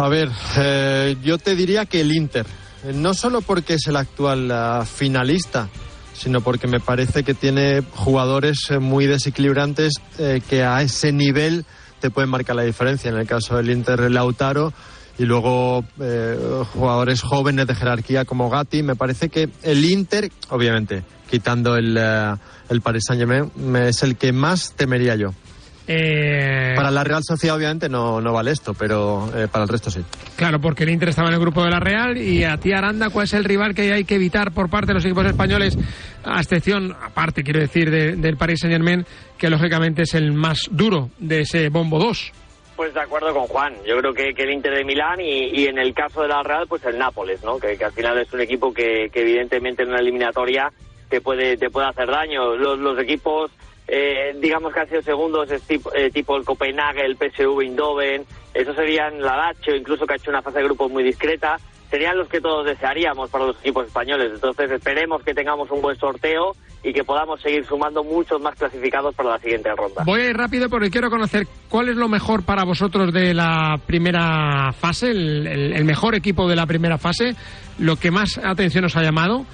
A 0.00 0.08
ver, 0.08 0.30
eh, 0.56 1.16
yo 1.24 1.38
te 1.38 1.56
diría 1.56 1.84
que 1.84 2.00
el 2.00 2.14
Inter, 2.14 2.46
no 2.94 3.14
solo 3.14 3.40
porque 3.40 3.74
es 3.74 3.88
el 3.88 3.96
actual 3.96 4.48
uh, 4.48 4.84
finalista, 4.84 5.68
sino 6.14 6.40
porque 6.40 6.68
me 6.68 6.78
parece 6.78 7.24
que 7.24 7.34
tiene 7.34 7.82
jugadores 7.94 8.70
eh, 8.70 8.78
muy 8.78 9.06
desequilibrantes 9.06 9.94
eh, 10.20 10.40
que 10.48 10.62
a 10.62 10.82
ese 10.82 11.10
nivel 11.10 11.64
te 11.98 12.10
pueden 12.10 12.30
marcar 12.30 12.54
la 12.54 12.62
diferencia. 12.62 13.10
En 13.10 13.16
el 13.16 13.26
caso 13.26 13.56
del 13.56 13.70
Inter, 13.70 14.08
Lautaro 14.08 14.72
y 15.18 15.24
luego 15.24 15.84
eh, 16.00 16.62
jugadores 16.74 17.20
jóvenes 17.22 17.66
de 17.66 17.74
jerarquía 17.74 18.24
como 18.24 18.48
Gatti. 18.50 18.84
Me 18.84 18.94
parece 18.94 19.30
que 19.30 19.48
el 19.64 19.84
Inter, 19.84 20.30
obviamente, 20.50 21.02
quitando 21.28 21.74
el, 21.74 21.96
el 21.96 22.80
Paris 22.82 23.02
Saint-Germain, 23.08 23.50
es 23.88 24.04
el 24.04 24.16
que 24.16 24.32
más 24.32 24.74
temería 24.76 25.16
yo. 25.16 25.34
Eh... 25.88 26.74
Para 26.76 26.90
la 26.90 27.02
Real 27.02 27.22
Sociedad 27.24 27.56
obviamente 27.56 27.88
no, 27.88 28.20
no 28.20 28.32
vale 28.34 28.50
esto, 28.50 28.74
pero 28.74 29.30
eh, 29.34 29.48
para 29.48 29.64
el 29.64 29.70
resto 29.70 29.90
sí. 29.90 30.00
Claro, 30.36 30.60
porque 30.60 30.84
el 30.84 30.90
Inter 30.90 31.08
estaba 31.08 31.28
en 31.28 31.34
el 31.34 31.40
grupo 31.40 31.64
de 31.64 31.70
la 31.70 31.80
Real 31.80 32.18
y 32.18 32.44
a 32.44 32.58
ti 32.58 32.72
Aranda, 32.72 33.08
¿cuál 33.08 33.24
es 33.24 33.32
el 33.32 33.44
rival 33.44 33.74
que 33.74 33.90
hay 33.92 34.04
que 34.04 34.16
evitar 34.16 34.52
por 34.52 34.68
parte 34.68 34.88
de 34.88 34.94
los 34.94 35.04
equipos 35.06 35.24
españoles? 35.24 35.78
A 36.24 36.40
excepción, 36.40 36.92
aparte 36.92 37.42
quiero 37.42 37.60
decir, 37.60 37.90
de, 37.90 38.16
del 38.16 38.36
Paris 38.36 38.60
Saint 38.60 38.74
Germain, 38.74 39.06
que 39.38 39.48
lógicamente 39.48 40.02
es 40.02 40.14
el 40.14 40.32
más 40.32 40.68
duro 40.70 41.08
de 41.18 41.40
ese 41.40 41.70
bombo 41.70 41.98
2. 41.98 42.32
Pues 42.76 42.94
de 42.94 43.00
acuerdo 43.00 43.32
con 43.32 43.46
Juan. 43.46 43.74
Yo 43.86 43.98
creo 43.98 44.12
que, 44.12 44.34
que 44.34 44.42
el 44.42 44.52
Inter 44.52 44.74
de 44.74 44.84
Milán 44.84 45.20
y, 45.20 45.46
y, 45.46 45.66
en 45.66 45.78
el 45.78 45.94
caso 45.94 46.22
de 46.22 46.28
la 46.28 46.42
Real, 46.42 46.66
pues 46.68 46.84
el 46.84 46.98
Nápoles, 46.98 47.42
¿no? 47.42 47.58
Que, 47.58 47.76
que 47.76 47.84
al 47.84 47.92
final 47.92 48.18
es 48.18 48.32
un 48.32 48.40
equipo 48.40 48.72
que, 48.72 49.08
que, 49.12 49.22
evidentemente 49.22 49.82
en 49.82 49.88
una 49.88 49.98
eliminatoria 49.98 50.70
te 51.08 51.20
puede, 51.20 51.56
te 51.56 51.70
puede 51.70 51.88
hacer 51.88 52.08
daño. 52.08 52.54
Los, 52.54 52.78
los 52.78 52.96
equipos 53.00 53.50
eh, 53.88 54.36
digamos 54.38 54.72
que 54.72 54.80
han 54.80 54.88
sido 54.88 55.02
segundos 55.02 55.50
es 55.50 55.62
tipo, 55.62 55.90
eh, 55.94 56.10
tipo, 56.10 56.36
el 56.36 56.44
Copenhague, 56.44 57.04
el 57.04 57.16
PSV 57.16 57.62
Eindhoven, 57.62 58.24
esos 58.52 58.76
serían 58.76 59.20
la 59.20 59.36
Lazio, 59.36 59.74
incluso 59.74 60.06
que 60.06 60.12
ha 60.12 60.16
hecho 60.16 60.30
una 60.30 60.42
fase 60.42 60.58
de 60.58 60.64
grupos 60.64 60.90
muy 60.90 61.02
discreta, 61.02 61.56
serían 61.90 62.18
los 62.18 62.28
que 62.28 62.40
todos 62.40 62.66
desearíamos 62.66 63.30
para 63.30 63.46
los 63.46 63.58
equipos 63.60 63.86
españoles. 63.86 64.32
Entonces 64.34 64.70
esperemos 64.70 65.22
que 65.22 65.32
tengamos 65.32 65.70
un 65.70 65.80
buen 65.80 65.96
sorteo 65.96 66.52
y 66.84 66.92
que 66.92 67.02
podamos 67.02 67.40
seguir 67.40 67.64
sumando 67.64 68.04
muchos 68.04 68.40
más 68.42 68.54
clasificados 68.56 69.14
para 69.14 69.30
la 69.30 69.38
siguiente 69.38 69.70
ronda. 69.74 70.02
Voy 70.04 70.32
rápido 70.34 70.68
porque 70.68 70.90
quiero 70.90 71.08
conocer 71.08 71.46
cuál 71.70 71.88
es 71.88 71.96
lo 71.96 72.08
mejor 72.08 72.44
para 72.44 72.64
vosotros 72.64 73.10
de 73.12 73.32
la 73.32 73.76
primera 73.86 74.70
fase, 74.72 75.10
el, 75.10 75.46
el, 75.46 75.72
el 75.72 75.84
mejor 75.86 76.14
equipo 76.14 76.46
de 76.46 76.56
la 76.56 76.66
primera 76.66 76.98
fase, 76.98 77.34
lo 77.78 77.96
que 77.96 78.10
más 78.10 78.38
atención 78.38 78.84
os 78.84 78.96
ha 78.96 79.02
llamado 79.02 79.46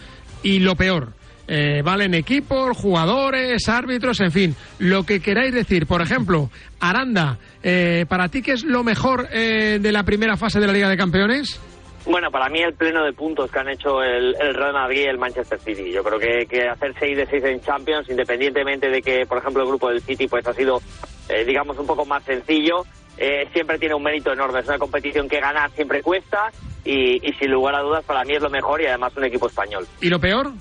y 0.42 0.58
lo 0.58 0.74
peor. 0.74 1.12
Eh, 1.46 1.82
valen 1.82 2.14
equipos, 2.14 2.76
jugadores, 2.76 3.68
árbitros, 3.68 4.20
en 4.20 4.32
fin, 4.32 4.56
lo 4.78 5.04
que 5.04 5.20
queráis 5.20 5.52
decir. 5.52 5.86
Por 5.86 6.00
ejemplo, 6.00 6.50
Aranda, 6.80 7.38
eh, 7.62 8.06
¿para 8.08 8.28
ti 8.28 8.42
qué 8.42 8.52
es 8.52 8.64
lo 8.64 8.82
mejor 8.82 9.28
eh, 9.30 9.78
de 9.80 9.92
la 9.92 10.04
primera 10.04 10.36
fase 10.36 10.60
de 10.60 10.66
la 10.66 10.72
Liga 10.72 10.88
de 10.88 10.96
Campeones? 10.96 11.60
Bueno, 12.06 12.30
para 12.30 12.50
mí 12.50 12.60
el 12.60 12.74
pleno 12.74 13.02
de 13.02 13.14
puntos 13.14 13.50
que 13.50 13.58
han 13.58 13.68
hecho 13.70 14.02
el, 14.02 14.36
el 14.38 14.54
Real 14.54 14.74
Madrid 14.74 15.04
y 15.04 15.06
el 15.06 15.18
Manchester 15.18 15.58
City. 15.58 15.90
Yo 15.90 16.02
creo 16.04 16.18
que, 16.18 16.46
que 16.46 16.68
hacer 16.68 16.94
6 16.98 17.16
de 17.16 17.26
6 17.26 17.44
en 17.44 17.60
Champions, 17.62 18.10
independientemente 18.10 18.90
de 18.90 19.00
que, 19.00 19.24
por 19.26 19.38
ejemplo, 19.38 19.62
el 19.62 19.68
grupo 19.68 19.88
del 19.88 20.02
City 20.02 20.28
pues 20.28 20.46
ha 20.46 20.52
sido, 20.52 20.82
eh, 21.30 21.44
digamos, 21.46 21.78
un 21.78 21.86
poco 21.86 22.04
más 22.04 22.22
sencillo, 22.24 22.84
eh, 23.16 23.48
siempre 23.54 23.78
tiene 23.78 23.94
un 23.94 24.02
mérito 24.02 24.32
enorme. 24.32 24.60
Es 24.60 24.68
una 24.68 24.78
competición 24.78 25.28
que 25.28 25.40
ganar 25.40 25.70
siempre 25.70 26.02
cuesta 26.02 26.50
y, 26.84 27.26
y 27.26 27.32
sin 27.34 27.50
lugar 27.50 27.74
a 27.74 27.80
dudas 27.80 28.04
para 28.04 28.22
mí 28.24 28.34
es 28.34 28.42
lo 28.42 28.50
mejor 28.50 28.82
y 28.82 28.86
además 28.86 29.16
un 29.16 29.24
equipo 29.24 29.46
español. 29.46 29.86
¿Y 30.02 30.10
lo 30.10 30.20
peor? 30.20 30.52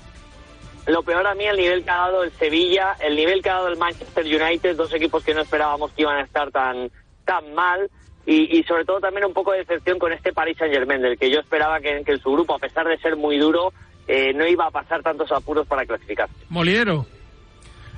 Lo 0.86 1.02
peor 1.02 1.26
a 1.26 1.34
mí 1.34 1.44
el 1.44 1.56
nivel 1.56 1.84
que 1.84 1.90
ha 1.90 1.96
dado 1.96 2.24
el 2.24 2.32
Sevilla, 2.32 2.94
el 3.00 3.16
nivel 3.16 3.42
que 3.42 3.50
ha 3.50 3.54
dado 3.54 3.68
el 3.68 3.78
Manchester 3.78 4.24
United, 4.24 4.76
dos 4.76 4.92
equipos 4.92 5.24
que 5.24 5.34
no 5.34 5.40
esperábamos 5.40 5.92
que 5.92 6.02
iban 6.02 6.18
a 6.18 6.22
estar 6.22 6.50
tan, 6.50 6.90
tan 7.24 7.54
mal. 7.54 7.90
Y, 8.26 8.58
y 8.58 8.62
sobre 8.64 8.84
todo 8.84 9.00
también 9.00 9.26
un 9.26 9.34
poco 9.34 9.52
de 9.52 9.58
decepción 9.58 9.98
con 9.98 10.12
este 10.12 10.32
Paris 10.32 10.56
Saint 10.58 10.72
Germain, 10.72 11.02
del 11.02 11.18
que 11.18 11.30
yo 11.30 11.40
esperaba 11.40 11.80
que, 11.80 12.02
que 12.04 12.16
su 12.18 12.32
grupo, 12.32 12.54
a 12.54 12.58
pesar 12.58 12.86
de 12.86 12.98
ser 12.98 13.16
muy 13.16 13.38
duro, 13.38 13.72
eh, 14.06 14.32
no 14.34 14.46
iba 14.46 14.66
a 14.66 14.70
pasar 14.70 15.02
tantos 15.02 15.30
apuros 15.32 15.66
para 15.66 15.86
clasificar. 15.86 16.28
Molinero. 16.48 17.06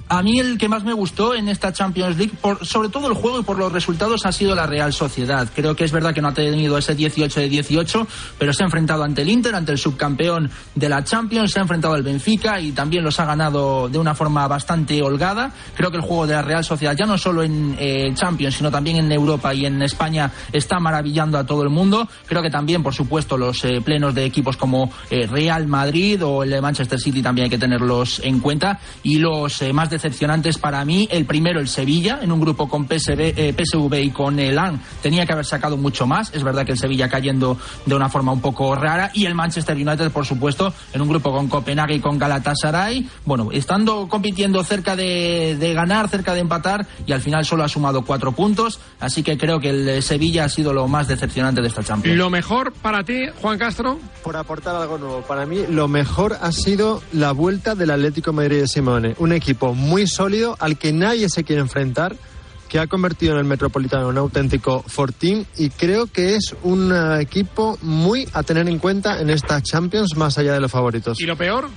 A 0.09 0.23
mí 0.23 0.39
el 0.39 0.57
que 0.57 0.69
más 0.69 0.85
me 0.85 0.93
gustó 0.93 1.35
en 1.35 1.49
esta 1.49 1.73
Champions 1.73 2.17
League, 2.17 2.33
por, 2.41 2.65
sobre 2.65 2.89
todo 2.91 3.09
el 3.09 3.15
juego 3.15 3.41
y 3.41 3.43
por 3.43 3.59
los 3.59 3.73
resultados, 3.73 4.25
ha 4.25 4.31
sido 4.31 4.55
la 4.55 4.65
Real 4.65 4.93
Sociedad. 4.93 5.49
Creo 5.53 5.75
que 5.75 5.83
es 5.83 5.91
verdad 5.91 6.15
que 6.15 6.23
no 6.23 6.29
ha 6.29 6.35
tenido 6.35 6.79
ese 6.79 6.95
18 6.95 7.41
de 7.41 7.49
18, 7.49 8.07
pero 8.39 8.53
se 8.53 8.63
ha 8.63 8.67
enfrentado 8.67 9.03
ante 9.03 9.23
el 9.23 9.29
Inter, 9.29 9.57
ante 9.57 9.73
el 9.73 9.79
subcampeón 9.79 10.49
de 10.77 10.89
la 10.89 11.03
Champions, 11.03 11.51
se 11.51 11.59
ha 11.59 11.63
enfrentado 11.63 11.95
al 11.95 12.05
Benfica 12.05 12.61
y 12.61 12.71
también 12.71 13.03
los 13.03 13.19
ha 13.19 13.25
ganado 13.25 13.89
de 13.89 13.99
una 13.99 14.15
forma 14.15 14.47
bastante 14.47 15.03
holgada. 15.03 15.53
Creo 15.75 15.91
que 15.91 15.97
el 15.97 16.05
juego 16.05 16.29
de 16.29 16.35
la 16.35 16.43
Real 16.43 16.63
Sociedad, 16.63 16.95
ya 16.97 17.05
no 17.05 17.19
solo 17.19 17.43
en 17.43 17.75
eh, 17.77 18.13
Champions, 18.15 18.55
sino 18.55 18.71
también 18.71 18.99
en 18.99 19.11
Europa 19.11 19.53
y 19.55 19.67
en 19.67 19.83
España, 19.83 20.31
está 20.53 20.79
maravillando 20.79 21.37
a 21.37 21.45
todo 21.45 21.65
el 21.65 21.69
mundo. 21.69 22.09
Creo 22.27 22.43
que 22.43 22.51
también, 22.51 22.85
por 22.85 22.95
supuesto, 22.95 23.37
los 23.37 23.65
eh, 23.65 23.81
plenos 23.81 24.15
de 24.15 24.25
equipos 24.25 24.57
como 24.57 24.93
eh, 25.11 25.27
Real 25.27 25.67
Madrid 25.67 26.25
o 26.25 26.45
el 26.45 26.51
de 26.51 26.61
Manchester 26.61 27.01
City 27.01 27.23
también 27.23 27.47
hay 27.47 27.51
que 27.51 27.59
tenerlos 27.59 28.21
en 28.23 28.39
cuenta. 28.39 28.79
Y 29.03 29.19
los 29.19 29.63
más 29.73 29.91
decepcionantes 29.97 30.59
para 30.59 30.85
mí, 30.85 31.09
el 31.11 31.25
primero, 31.25 31.61
el 31.61 31.69
Sevilla, 31.69 32.21
en 32.23 32.33
un 32.33 32.41
grupo 32.41 32.69
con 32.69 32.87
PSV, 32.87 33.21
eh, 33.37 33.55
PSV 33.57 33.95
y 34.03 34.11
con 34.11 34.39
el 34.39 34.59
AN, 34.59 34.81
tenía 35.03 35.27
que 35.27 35.33
haber 35.33 35.45
sacado 35.45 35.77
mucho 35.77 36.07
más. 36.07 36.33
Es 36.35 36.43
verdad 36.43 36.65
que 36.65 36.73
el 36.73 36.79
Sevilla 36.79 37.09
cayendo 37.09 37.59
de 37.85 37.95
una 37.95 38.09
forma 38.09 38.33
un 38.33 38.41
poco 38.41 38.75
rara. 38.75 39.11
Y 39.15 39.27
el 39.27 39.35
Manchester 39.35 39.77
United, 39.77 40.11
por 40.11 40.27
supuesto, 40.27 40.73
en 40.93 41.01
un 41.01 41.09
grupo 41.09 41.33
con 41.33 41.49
Copenhague 41.49 41.95
y 41.95 42.01
con 42.01 42.19
Galatasaray. 42.19 43.09
Bueno, 43.25 43.49
estando 43.53 44.09
compitiendo 44.09 44.63
cerca 44.65 44.97
de, 44.97 45.57
de 45.59 45.75
ganar, 45.75 46.09
cerca 46.09 46.35
de 46.35 46.41
empatar, 46.41 46.87
y 47.07 47.13
al 47.13 47.21
final 47.21 47.45
solo 47.45 47.65
ha 47.65 47.69
sumado 47.69 48.03
cuatro 48.03 48.33
puntos. 48.33 48.81
Así 49.01 49.23
que 49.23 49.39
creo 49.39 49.61
que 49.61 49.71
el 49.71 50.03
Sevilla 50.03 50.45
ha 50.45 50.49
sido 50.49 50.73
lo 50.73 50.89
más 50.89 51.09
decepcionante 51.09 51.61
de 51.61 51.69
esta 51.69 51.83
Champions. 51.83 52.17
Lo 52.17 52.31
mejor 52.31 52.73
para 52.73 53.05
ti, 53.05 53.27
Juan 53.41 53.59
Castro. 53.59 53.99
Por 54.23 54.37
aportar 54.37 54.75
algo 54.77 54.99
nuevo, 54.99 55.23
para 55.23 55.47
mí 55.47 55.61
lo 55.69 55.89
mejor 55.89 56.37
ha 56.41 56.53
sido 56.53 57.03
la 57.13 57.33
vuelta 57.33 57.75
del 57.75 57.91
Atlético 57.91 58.33
Madrid 58.33 58.61
de 58.61 58.69
Simone. 58.69 59.15
Un 59.19 59.33
equipo 59.33 59.75
muy 59.75 59.86
sólido 60.07 60.57
al 60.61 60.79
que 60.79 60.93
nadie 60.93 61.29
se 61.29 61.45
quiere 61.45 61.61
enfrentar 61.61 62.17
que 62.69 62.79
ha 62.79 62.87
convertido 62.87 63.33
en 63.33 63.39
el 63.39 63.45
Metropolitano 63.45 64.09
un 64.09 64.19
auténtico 64.19 64.83
fortín 64.87 65.47
y 65.57 65.71
creo 65.71 66.07
que 66.07 66.35
es 66.35 66.55
un 66.63 66.93
uh, 66.93 67.15
equipo 67.21 67.79
muy 67.83 68.29
a 68.33 68.43
tener 68.43 68.69
en 68.69 68.79
cuenta 68.79 69.21
en 69.21 69.31
esta 69.31 69.63
Champions 69.63 70.17
más 70.17 70.37
allá 70.39 70.53
de 70.55 70.61
los 70.61 70.71
favoritos. 70.71 71.21
¿Y 71.21 71.27
lo 71.27 71.37
peor? 71.37 71.69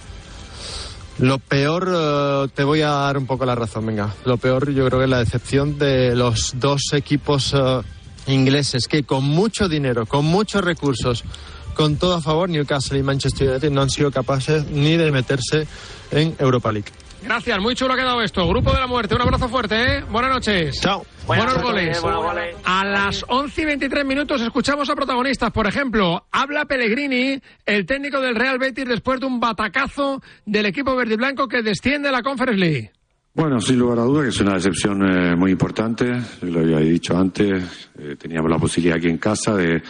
Lo 1.19 1.37
peor, 1.37 1.89
eh, 1.93 2.47
te 2.55 2.63
voy 2.63 2.81
a 2.81 2.89
dar 2.89 3.17
un 3.17 3.25
poco 3.25 3.45
la 3.45 3.53
razón, 3.53 3.85
venga. 3.85 4.15
Lo 4.23 4.37
peor 4.37 4.71
yo 4.71 4.85
creo 4.85 4.99
que 4.99 5.03
es 5.05 5.09
la 5.09 5.19
decepción 5.19 5.77
de 5.77 6.15
los 6.15 6.53
dos 6.55 6.81
equipos 6.93 7.53
eh, 7.53 7.81
ingleses 8.27 8.87
que 8.87 9.03
con 9.03 9.25
mucho 9.25 9.67
dinero, 9.67 10.05
con 10.05 10.25
muchos 10.25 10.63
recursos, 10.63 11.25
con 11.73 11.97
todo 11.97 12.15
a 12.15 12.21
favor, 12.21 12.49
Newcastle 12.49 12.99
y 12.99 13.03
Manchester 13.03 13.49
United 13.49 13.69
no 13.69 13.81
han 13.81 13.89
sido 13.89 14.11
capaces 14.11 14.65
ni 14.67 14.95
de 14.95 15.11
meterse 15.11 15.67
en 16.11 16.35
Europa 16.39 16.71
League. 16.71 16.91
Gracias, 17.21 17.59
muy 17.59 17.75
chulo 17.75 17.93
ha 17.93 17.97
quedado 17.97 18.21
esto. 18.21 18.47
Grupo 18.47 18.71
de 18.71 18.79
la 18.79 18.87
muerte, 18.87 19.13
un 19.13 19.21
abrazo 19.21 19.49
fuerte, 19.49 19.75
¿eh? 19.75 20.03
Buenas 20.09 20.31
noches. 20.31 20.79
Chao. 20.81 21.05
Buenos 21.27 21.45
Buenas 21.45 21.61
goles. 21.63 21.85
noches, 21.87 22.01
buenos 22.01 22.23
goles. 22.23 22.55
A 22.63 22.85
las 22.85 23.25
11 23.27 23.61
y 23.61 23.65
23 23.65 24.05
minutos 24.05 24.41
escuchamos 24.41 24.89
a 24.89 24.95
protagonistas. 24.95 25.51
Por 25.51 25.67
ejemplo, 25.67 26.25
habla 26.31 26.65
Pellegrini, 26.65 27.39
el 27.65 27.85
técnico 27.85 28.19
del 28.21 28.35
Real 28.35 28.57
Betis, 28.57 28.85
después 28.87 29.19
de 29.19 29.25
un 29.27 29.39
batacazo 29.39 30.21
del 30.45 30.65
equipo 30.67 30.95
verde 30.95 31.15
y 31.15 31.17
blanco 31.17 31.47
que 31.47 31.61
desciende 31.61 32.09
a 32.09 32.11
la 32.13 32.23
Conference 32.23 32.59
League. 32.59 32.91
Bueno, 33.33 33.59
sin 33.61 33.77
lugar 33.77 33.99
a 33.99 34.03
duda 34.03 34.23
que 34.23 34.29
es 34.29 34.39
una 34.39 34.55
decepción 34.55 35.01
eh, 35.03 35.35
muy 35.35 35.51
importante. 35.51 36.05
Lo 36.41 36.61
había 36.61 36.79
dicho 36.79 37.15
antes, 37.17 37.89
eh, 37.99 38.15
teníamos 38.17 38.49
la 38.49 38.57
posibilidad 38.57 38.97
aquí 38.97 39.07
en 39.07 39.17
casa 39.17 39.55
de, 39.55 39.83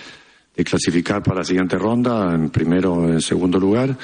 de 0.55 0.63
clasificar 0.63 1.23
para 1.23 1.37
la 1.37 1.43
siguiente 1.45 1.77
ronda, 1.77 2.33
en 2.33 2.49
primero 2.49 2.93
o 2.93 3.07
en 3.07 3.21
segundo 3.21 3.59
lugar. 3.59 3.95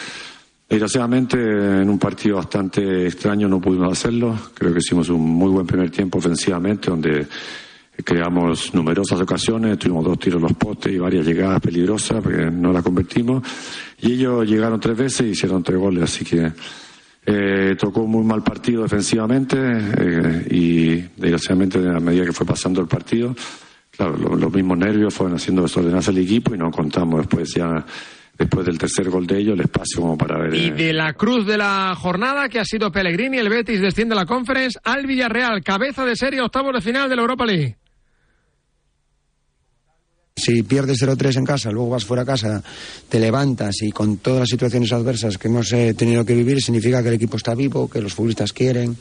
Desgraciadamente, 0.68 1.38
en 1.38 1.90
un 1.90 2.00
partido 2.00 2.38
bastante 2.38 3.06
extraño 3.06 3.48
no 3.48 3.62
pudimos 3.62 3.92
hacerlo. 3.92 4.36
Creo 4.56 4.74
que 4.74 4.80
hicimos 4.80 5.10
un 5.10 5.22
muy 5.22 5.50
buen 5.52 5.68
primer 5.68 5.92
tiempo 5.92 6.18
ofensivamente, 6.18 6.90
donde 6.90 7.28
creamos 8.04 8.74
numerosas 8.74 9.22
ocasiones, 9.22 9.78
tuvimos 9.78 10.04
dos 10.04 10.18
tiros 10.20 10.38
en 10.42 10.48
los 10.48 10.54
postes 10.58 10.92
y 10.92 10.98
varias 10.98 11.26
llegadas 11.26 11.62
peligrosas, 11.62 12.22
porque 12.22 12.50
no 12.50 12.74
las 12.74 12.84
convertimos. 12.84 13.44
Y 14.02 14.14
ellos 14.14 14.46
llegaron 14.50 14.80
tres 14.80 14.98
veces 14.98 15.28
y 15.28 15.30
hicieron 15.30 15.62
tres 15.64 15.80
goles, 15.80 16.04
así 16.04 16.26
que 16.26 16.52
eh, 17.28 17.76
tocó 17.80 18.02
un 18.02 18.12
muy 18.12 18.24
mal 18.24 18.44
partido 18.44 18.84
defensivamente 18.84 19.58
eh, 19.60 20.48
y 20.50 20.96
desgraciadamente 21.22 21.78
a 21.80 22.00
medida 22.00 22.26
que 22.26 22.34
fue 22.34 22.46
pasando 22.46 22.82
el 22.82 22.88
partido, 22.88 23.36
claro, 23.96 24.18
lo- 24.18 24.36
los 24.36 24.54
mismos 24.54 24.78
nervios 24.80 25.14
fueron 25.14 25.36
haciendo 25.38 25.62
desordenarse 25.62 26.12
el 26.12 26.18
equipo 26.20 26.54
y 26.54 26.58
no 26.58 26.70
contamos 26.72 27.20
después 27.20 27.52
ya, 27.56 27.84
después 28.38 28.66
del 28.66 28.78
tercer 28.78 29.10
gol 29.10 29.26
de 29.28 29.40
ellos, 29.40 29.54
el 29.54 29.62
espacio 29.62 30.02
como 30.02 30.18
para 30.18 30.38
ver. 30.38 30.54
Y 30.54 30.68
eh, 30.68 30.72
de 30.72 30.94
la 30.94 31.14
cruz 31.14 31.46
de 31.46 31.58
la 31.58 31.96
jornada, 31.96 32.50
que 32.50 32.60
ha 32.60 32.66
sido 32.66 32.92
Pellegrini, 32.92 33.38
el 33.38 33.50
Betis 33.50 33.82
desciende 33.82 34.14
a 34.14 34.20
la 34.20 34.26
Conference, 34.26 34.80
al 34.84 35.06
Villarreal, 35.06 35.64
cabeza 35.64 36.06
de 36.06 36.16
serie, 36.16 36.42
octavos 36.42 36.74
de 36.74 36.82
final 36.82 37.10
de 37.10 37.16
la 37.16 37.22
Europa 37.22 37.46
League. 37.46 37.78
Si 40.38 40.64
pierdes 40.64 41.02
0-3 41.02 41.38
en 41.38 41.46
casa, 41.46 41.72
luego 41.72 41.92
vas 41.92 42.04
fuera 42.04 42.24
a 42.24 42.26
casa, 42.26 42.62
te 43.08 43.22
levantas 43.22 43.82
y 43.84 43.92
con 43.92 44.18
todas 44.18 44.42
las 44.42 44.50
situaciones 44.50 44.92
adversas 44.92 45.38
que 45.38 45.48
hemos 45.48 45.72
eh, 45.72 45.94
tenido 45.94 46.26
que 46.26 46.36
vivir, 46.36 46.62
significa 46.62 47.02
que 47.02 47.08
el 47.08 47.14
equipo 47.14 47.38
está 47.38 47.56
vivo, 47.56 47.90
que 47.90 48.02
los 48.02 48.14
futbolistas 48.14 48.52
quieren, 48.52 48.98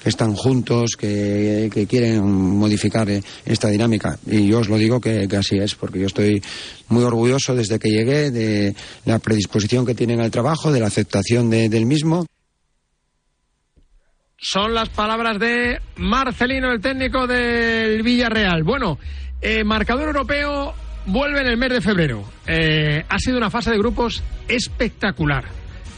que 0.00 0.08
están 0.08 0.34
juntos, 0.36 0.92
que, 0.96 1.86
quieren 1.90 2.22
modificar 2.24 3.10
eh, 3.10 3.20
esta 3.44 3.66
dinámica. 3.68 4.16
Y 4.26 4.46
yo 4.46 4.60
os 4.60 4.68
lo 4.68 4.76
digo 4.78 5.00
que, 5.00 5.26
que 5.26 5.36
así 5.36 5.56
es, 5.58 5.74
porque 5.74 5.98
yo 5.98 6.06
estoy 6.06 6.40
muy 6.88 7.02
orgulloso 7.02 7.56
desde 7.56 7.80
que 7.80 7.90
llegué 7.90 8.30
de 8.30 8.72
la 9.06 9.18
predisposición 9.18 9.84
que 9.84 9.96
tienen 9.96 10.20
al 10.20 10.30
trabajo, 10.30 10.70
de 10.70 10.78
la 10.78 10.86
aceptación 10.86 11.50
de- 11.50 11.68
del 11.68 11.84
mismo. 11.84 12.26
Son 14.38 14.72
las 14.72 14.90
palabras 14.90 15.40
de 15.40 15.80
Marcelino, 15.96 16.70
el 16.70 16.80
técnico 16.80 17.26
del 17.26 18.02
Villarreal. 18.04 18.62
Bueno, 18.62 18.98
eh, 19.46 19.62
marcador 19.62 20.08
europeo 20.08 20.74
vuelve 21.06 21.40
en 21.40 21.46
el 21.46 21.56
mes 21.56 21.70
de 21.70 21.80
febrero. 21.80 22.24
Eh, 22.48 23.04
ha 23.08 23.18
sido 23.20 23.36
una 23.36 23.48
fase 23.48 23.70
de 23.70 23.78
grupos 23.78 24.20
espectacular, 24.48 25.44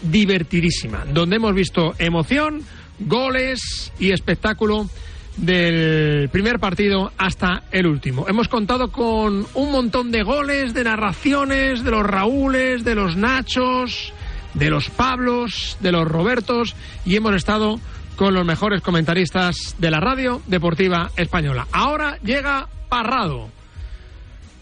divertidísima, 0.03 1.07
donde 1.07 1.37
hemos 1.37 1.55
visto 1.55 1.95
emoción, 1.99 2.63
goles 2.99 3.91
y 3.99 4.13
espectáculo 4.13 4.91
del 5.39 6.29
primer 6.29 6.59
partido 6.59 7.11
hasta 7.17 7.63
el 7.71 7.87
último. 7.87 8.27
Hemos 8.29 8.49
contado 8.49 8.93
con 8.93 9.47
un 9.55 9.73
montón 9.73 10.11
de 10.11 10.25
goles, 10.25 10.75
de 10.75 10.85
narraciones, 10.85 11.83
de 11.85 11.91
los 11.91 12.05
Raúles, 12.05 12.85
de 12.85 12.95
los 12.95 13.17
Nachos, 13.17 14.13
de 14.53 14.69
los 14.69 14.91
Pablos, 14.91 15.79
de 15.81 15.93
los 15.93 16.07
Robertos 16.07 16.77
y 17.07 17.17
hemos 17.17 17.35
estado 17.35 17.81
con 18.19 18.35
los 18.35 18.45
mejores 18.45 18.83
comentaristas 18.83 19.77
de 19.79 19.91
la 19.93 20.01
radio 20.01 20.43
deportiva 20.49 21.13
española. 21.17 21.69
Ahora 21.71 22.19
llega 22.23 22.69
Parrado. 22.89 23.49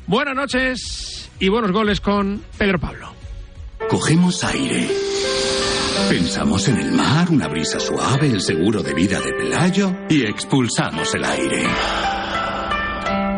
Buenas 0.06 0.36
noches 0.36 1.30
y 1.40 1.48
buenos 1.48 1.72
goles 1.72 2.00
con 2.00 2.42
Pedro 2.58 2.78
Pablo. 2.78 3.12
Cogemos 3.88 4.44
aire. 4.44 4.88
Pensamos 6.10 6.68
en 6.68 6.76
el 6.76 6.92
mar, 6.92 7.30
una 7.30 7.48
brisa 7.48 7.80
suave, 7.80 8.28
el 8.28 8.42
seguro 8.42 8.82
de 8.82 8.92
vida 8.92 9.20
de 9.20 9.32
Pelayo 9.32 9.92
y 10.10 10.22
expulsamos 10.24 11.14
el 11.14 11.24
aire. 11.24 11.64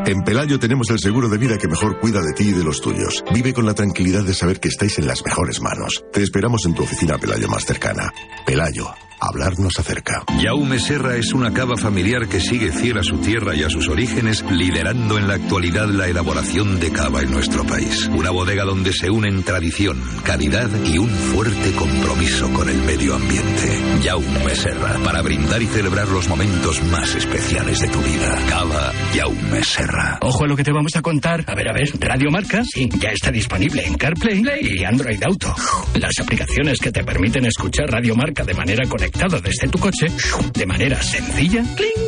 En 0.04 0.22
Pelayo 0.24 0.58
tenemos 0.58 0.90
el 0.90 0.98
seguro 0.98 1.28
de 1.28 1.38
vida 1.38 1.58
que 1.58 1.68
mejor 1.68 2.00
cuida 2.00 2.20
de 2.20 2.32
ti 2.32 2.48
y 2.48 2.52
de 2.52 2.64
los 2.64 2.80
tuyos. 2.80 3.22
Vive 3.32 3.54
con 3.54 3.66
la 3.66 3.74
tranquilidad 3.74 4.24
de 4.24 4.34
saber 4.34 4.58
que 4.58 4.68
estáis 4.68 4.98
en 4.98 5.06
las 5.06 5.24
mejores 5.24 5.60
manos. 5.60 6.02
Te 6.12 6.22
esperamos 6.22 6.66
en 6.66 6.74
tu 6.74 6.82
oficina 6.82 7.18
Pelayo 7.18 7.46
más 7.48 7.64
cercana. 7.64 8.12
Pelayo, 8.46 8.88
hablar 9.20 9.58
nos 9.58 9.78
acerca. 9.78 10.24
Jaume 10.42 10.78
Serra 10.78 11.16
es 11.16 11.32
una 11.32 11.52
cava 11.52 11.76
familiar 11.76 12.28
que 12.28 12.40
sigue 12.40 12.72
fiel 12.72 12.98
a 12.98 13.02
su 13.02 13.18
tierra 13.18 13.54
y 13.54 13.62
a 13.62 13.70
sus 13.70 13.88
orígenes, 13.88 14.44
liderando 14.50 15.18
en 15.18 15.26
la 15.26 15.34
actualidad 15.34 15.88
la 15.88 16.06
elaboración 16.06 16.78
de 16.78 16.92
cava 16.92 17.22
en 17.22 17.30
nuestro 17.30 17.64
país. 17.64 18.08
Una 18.12 18.30
bodega 18.30 18.64
donde 18.64 18.92
se 18.92 19.10
unen 19.10 19.42
tradición, 19.42 20.00
calidad 20.24 20.68
y 20.84 20.98
un 20.98 21.10
fuerte 21.10 21.72
compromiso 21.72 22.52
con 22.52 22.68
el 22.68 22.78
medio 22.82 23.14
ambiente. 23.14 23.82
Jaume 24.04 24.54
Serra, 24.54 24.98
para 25.04 25.22
brindar 25.22 25.62
y 25.62 25.66
celebrar 25.66 26.08
los 26.08 26.28
momentos 26.28 26.82
más 26.84 27.14
especiales 27.14 27.80
de 27.80 27.88
tu 27.88 28.00
vida. 28.00 28.38
Cava 28.48 28.92
Jaume 29.14 29.64
Serra. 29.64 30.18
Ojo 30.22 30.44
a 30.44 30.48
lo 30.48 30.56
que 30.56 30.64
te 30.64 30.72
vamos 30.72 30.94
a 30.94 31.02
contar. 31.02 31.44
A 31.46 31.54
ver, 31.54 31.68
a 31.68 31.72
ver, 31.72 31.90
Radio 31.98 32.30
Marca, 32.30 32.62
sí, 32.64 32.88
ya 32.98 33.10
está 33.10 33.30
disponible 33.30 33.84
en 33.84 33.94
CarPlay 33.94 34.42
y 34.62 34.84
Android 34.84 35.22
Auto. 35.24 35.54
Las 35.94 36.18
aplicaciones 36.20 36.78
que 36.78 36.92
te 36.92 37.02
permiten 37.02 37.46
escuchar 37.46 37.90
Radio 37.90 38.14
Marca 38.14 38.44
de 38.44 38.54
manera 38.54 38.88
conectada 38.88 39.07
desde 39.42 39.68
tu 39.68 39.78
coche, 39.78 40.06
de 40.52 40.66
manera 40.66 41.00
sencilla 41.02 41.62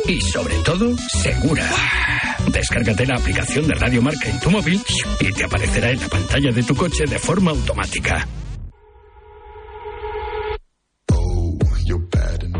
y 0.07 0.21
sobre 0.21 0.55
todo 0.63 0.95
segura. 1.21 1.69
Descárgate 2.51 3.05
la 3.05 3.15
aplicación 3.15 3.67
de 3.67 3.75
Radio 3.75 4.01
Marca 4.01 4.29
en 4.29 4.39
tu 4.39 4.49
móvil 4.49 4.81
y 5.19 5.31
te 5.31 5.43
aparecerá 5.43 5.91
en 5.91 5.99
la 5.99 6.07
pantalla 6.07 6.51
de 6.51 6.63
tu 6.63 6.75
coche 6.75 7.05
de 7.07 7.19
forma 7.19 7.51
automática. 7.51 8.27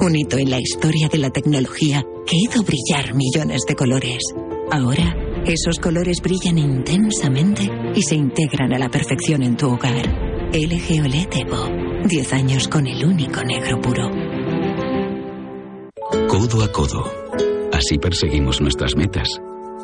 Un 0.00 0.16
hito 0.16 0.38
en 0.38 0.50
la 0.50 0.58
historia 0.58 1.08
de 1.08 1.18
la 1.18 1.28
tecnología 1.28 2.02
que 2.26 2.36
hizo 2.36 2.62
brillar 2.62 3.14
millones 3.14 3.60
de 3.68 3.74
colores. 3.74 4.22
Ahora, 4.70 5.14
esos 5.44 5.78
colores 5.78 6.22
brillan 6.22 6.56
intensamente 6.56 7.68
y 7.94 8.02
se 8.02 8.14
integran 8.14 8.72
a 8.72 8.78
la 8.78 8.88
perfección 8.88 9.42
en 9.42 9.58
tu 9.58 9.68
hogar. 9.68 10.06
LG 10.52 11.04
OLED 11.04 11.28
Evo. 11.32 11.68
10 12.08 12.32
años 12.32 12.66
con 12.68 12.86
el 12.86 13.04
único 13.04 13.42
negro 13.42 13.78
puro. 13.80 14.08
Codo 16.28 16.62
a 16.64 16.72
codo. 16.72 17.04
Así 17.70 17.98
perseguimos 17.98 18.62
nuestras 18.62 18.96
metas. 18.96 19.28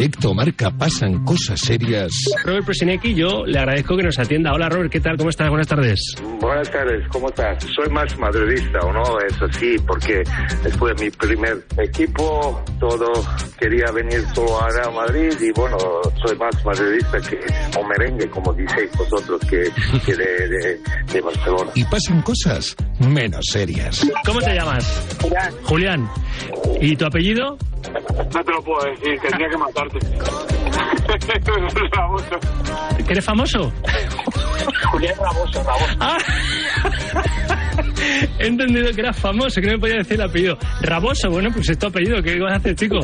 Directo 0.00 0.32
Marca 0.34 0.70
pasan 0.70 1.22
cosas 1.26 1.60
serias. 1.60 2.10
Robert 2.44 2.64
Presinecki, 2.64 3.14
yo 3.14 3.44
le 3.44 3.58
agradezco 3.58 3.96
que 3.98 4.02
nos 4.04 4.18
atienda. 4.18 4.52
Hola 4.54 4.70
Robert, 4.70 4.90
¿qué 4.90 4.98
tal? 5.00 5.18
¿Cómo 5.18 5.28
estás? 5.28 5.50
Buenas 5.50 5.66
tardes. 5.68 6.00
Buenas 6.40 6.70
tardes, 6.70 7.06
¿cómo 7.08 7.28
estás? 7.28 7.62
Soy 7.76 7.88
más 7.90 8.18
madridista, 8.18 8.78
¿o 8.80 8.92
no? 8.94 9.02
Eso 9.28 9.46
sí, 9.58 9.76
porque 9.86 10.22
después 10.62 10.96
de 10.96 11.04
mi 11.04 11.10
primer 11.10 11.62
equipo, 11.78 12.64
todo 12.78 13.12
quería 13.58 13.92
venir 13.92 14.24
solo 14.34 14.58
a 14.62 14.70
Real 14.70 14.94
Madrid 14.94 15.32
y 15.38 15.52
bueno, 15.52 15.76
soy 16.24 16.34
más 16.38 16.64
madridista 16.64 17.18
que 17.20 17.38
o 17.78 17.86
merengue, 17.86 18.30
como 18.30 18.54
diceis 18.54 18.90
vosotros, 18.96 19.38
que, 19.50 19.64
que 20.06 20.14
de, 20.16 20.48
de- 20.48 20.80
de 21.12 21.20
Barcelona. 21.20 21.70
Y 21.74 21.84
pasan 21.84 22.22
cosas 22.22 22.74
menos 23.00 23.44
serias. 23.50 24.10
¿Cómo 24.24 24.40
te 24.40 24.54
llamas? 24.54 25.16
Julián. 25.20 25.52
Julián. 25.64 26.10
¿Y 26.80 26.96
tu 26.96 27.04
apellido? 27.04 27.58
No 28.34 28.44
te 28.44 28.52
lo 28.52 28.62
puedo 28.62 28.84
decir, 28.90 29.18
tendría 29.20 29.48
que 29.48 29.56
matarte. 29.56 29.89
Raboso. 31.92 32.38
¿Que 32.96 33.12
eres 33.12 33.24
famoso? 33.24 33.72
Julián 34.90 35.14
Raboso, 35.18 35.62
Raboso. 35.62 35.96
Ah. 36.00 36.18
He 38.38 38.46
entendido 38.46 38.92
que 38.92 39.00
eras 39.00 39.18
famoso, 39.18 39.60
que 39.60 39.66
no 39.66 39.72
me 39.74 39.78
podía 39.78 39.96
decir 39.96 40.14
el 40.14 40.22
apellido. 40.22 40.58
Raboso, 40.82 41.30
bueno, 41.30 41.50
pues 41.52 41.68
es 41.68 41.78
tu 41.78 41.86
apellido. 41.86 42.22
¿Qué 42.22 42.38
vas 42.40 42.54
a 42.54 42.56
hacer, 42.56 42.74
chico? 42.74 42.98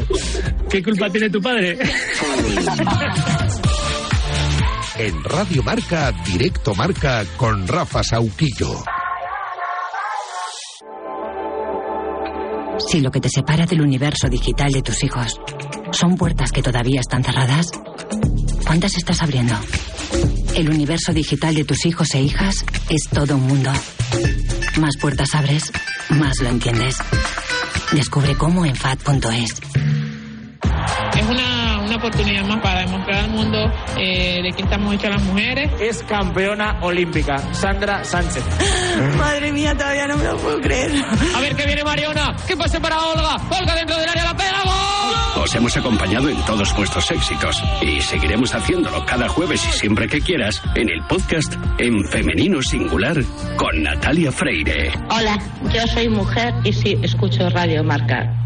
¿Qué 0.71 0.83
culpa 0.83 1.11
tiene 1.11 1.31
tu 1.31 1.41
padre? 1.41 1.79
En 4.99 5.25
Radio 5.25 5.63
Marca, 5.63 6.13
Directo 6.25 6.75
Marca 6.75 7.25
con 7.37 7.69
Rafa 7.69 8.03
Sauquillo. 8.03 8.83
Si 12.79 13.01
lo 13.01 13.11
que 13.11 13.21
te 13.21 13.29
separa 13.29 13.67
del 13.67 13.81
universo 13.81 14.29
digital 14.29 14.71
de 14.71 14.83
tus 14.83 15.03
hijos 15.03 15.41
son 15.93 16.17
puertas 16.17 16.53
que 16.53 16.63
todavía 16.63 17.01
están 17.01 17.23
cerradas, 17.23 17.67
¿cuántas 18.67 18.97
estás 18.97 19.23
abriendo? 19.23 19.55
El 20.55 20.71
universo 20.71 21.13
digital 21.13 21.55
de 21.55 21.65
tus 21.65 21.85
hijos 21.87 22.15
e 22.15 22.23
hijas 22.23 22.65
es 22.89 23.09
todo 23.13 23.37
un 23.37 23.47
mundo. 23.47 23.71
Más 24.79 24.97
puertas 24.97 25.35
abres, 25.35 25.73
más 26.11 26.41
lo 26.41 26.49
entiendes. 26.49 26.97
Descubre 27.93 28.35
cómo 28.37 28.65
en 28.65 28.75
FAD.es. 28.75 29.61
Es 31.17 31.27
una, 31.29 31.81
una 31.81 31.97
oportunidad 31.97 32.45
más 32.47 32.61
para 32.61 32.81
demostrar 32.81 33.25
al 33.25 33.31
mundo 33.31 33.59
eh, 33.99 34.41
de 34.43 34.53
qué 34.53 34.63
estamos 34.63 34.95
hechas 34.95 35.11
las 35.11 35.23
mujeres. 35.23 35.71
Es 35.81 36.03
campeona 36.03 36.79
olímpica, 36.83 37.39
Sandra 37.55 38.05
Sánchez. 38.05 38.45
Madre 39.19 39.53
mía, 39.53 39.75
todavía 39.75 40.07
no 40.07 40.17
me 40.17 40.25
lo 40.25 40.37
puedo 40.37 40.61
creer. 40.61 40.93
A 41.35 41.41
ver 41.41 41.55
que 41.55 41.65
viene 41.65 41.85
Mariona. 41.85 42.37
¿Qué 42.47 42.57
pase 42.57 42.81
para 42.81 42.99
Olga? 43.01 43.37
Olga 43.51 43.75
dentro 43.75 43.97
del 43.97 44.09
área, 44.09 44.25
la 44.25 44.37
pega. 44.37 44.56
Os 45.37 45.55
hemos 45.55 45.77
acompañado 45.77 46.29
en 46.29 46.37
todos 46.45 46.75
vuestros 46.75 47.11
éxitos 47.11 47.63
y 47.83 48.01
seguiremos 48.01 48.55
haciéndolo 48.55 49.05
cada 49.05 49.29
jueves 49.29 49.65
y 49.67 49.73
siempre 49.73 50.09
que 50.09 50.21
quieras 50.21 50.63
en 50.75 50.89
el 50.89 51.03
podcast 51.05 51.55
en 51.79 52.05
femenino 52.09 52.63
singular 52.63 53.17
con 53.57 53.83
Natalia 53.83 54.33
Freire. 54.33 54.93
Hola, 55.11 55.39
yo 55.73 55.87
soy 55.87 56.09
mujer 56.09 56.55
y 56.65 56.73
sí, 56.73 56.99
escucho 57.03 57.49
Radio 57.51 57.85
Marca. 57.85 58.46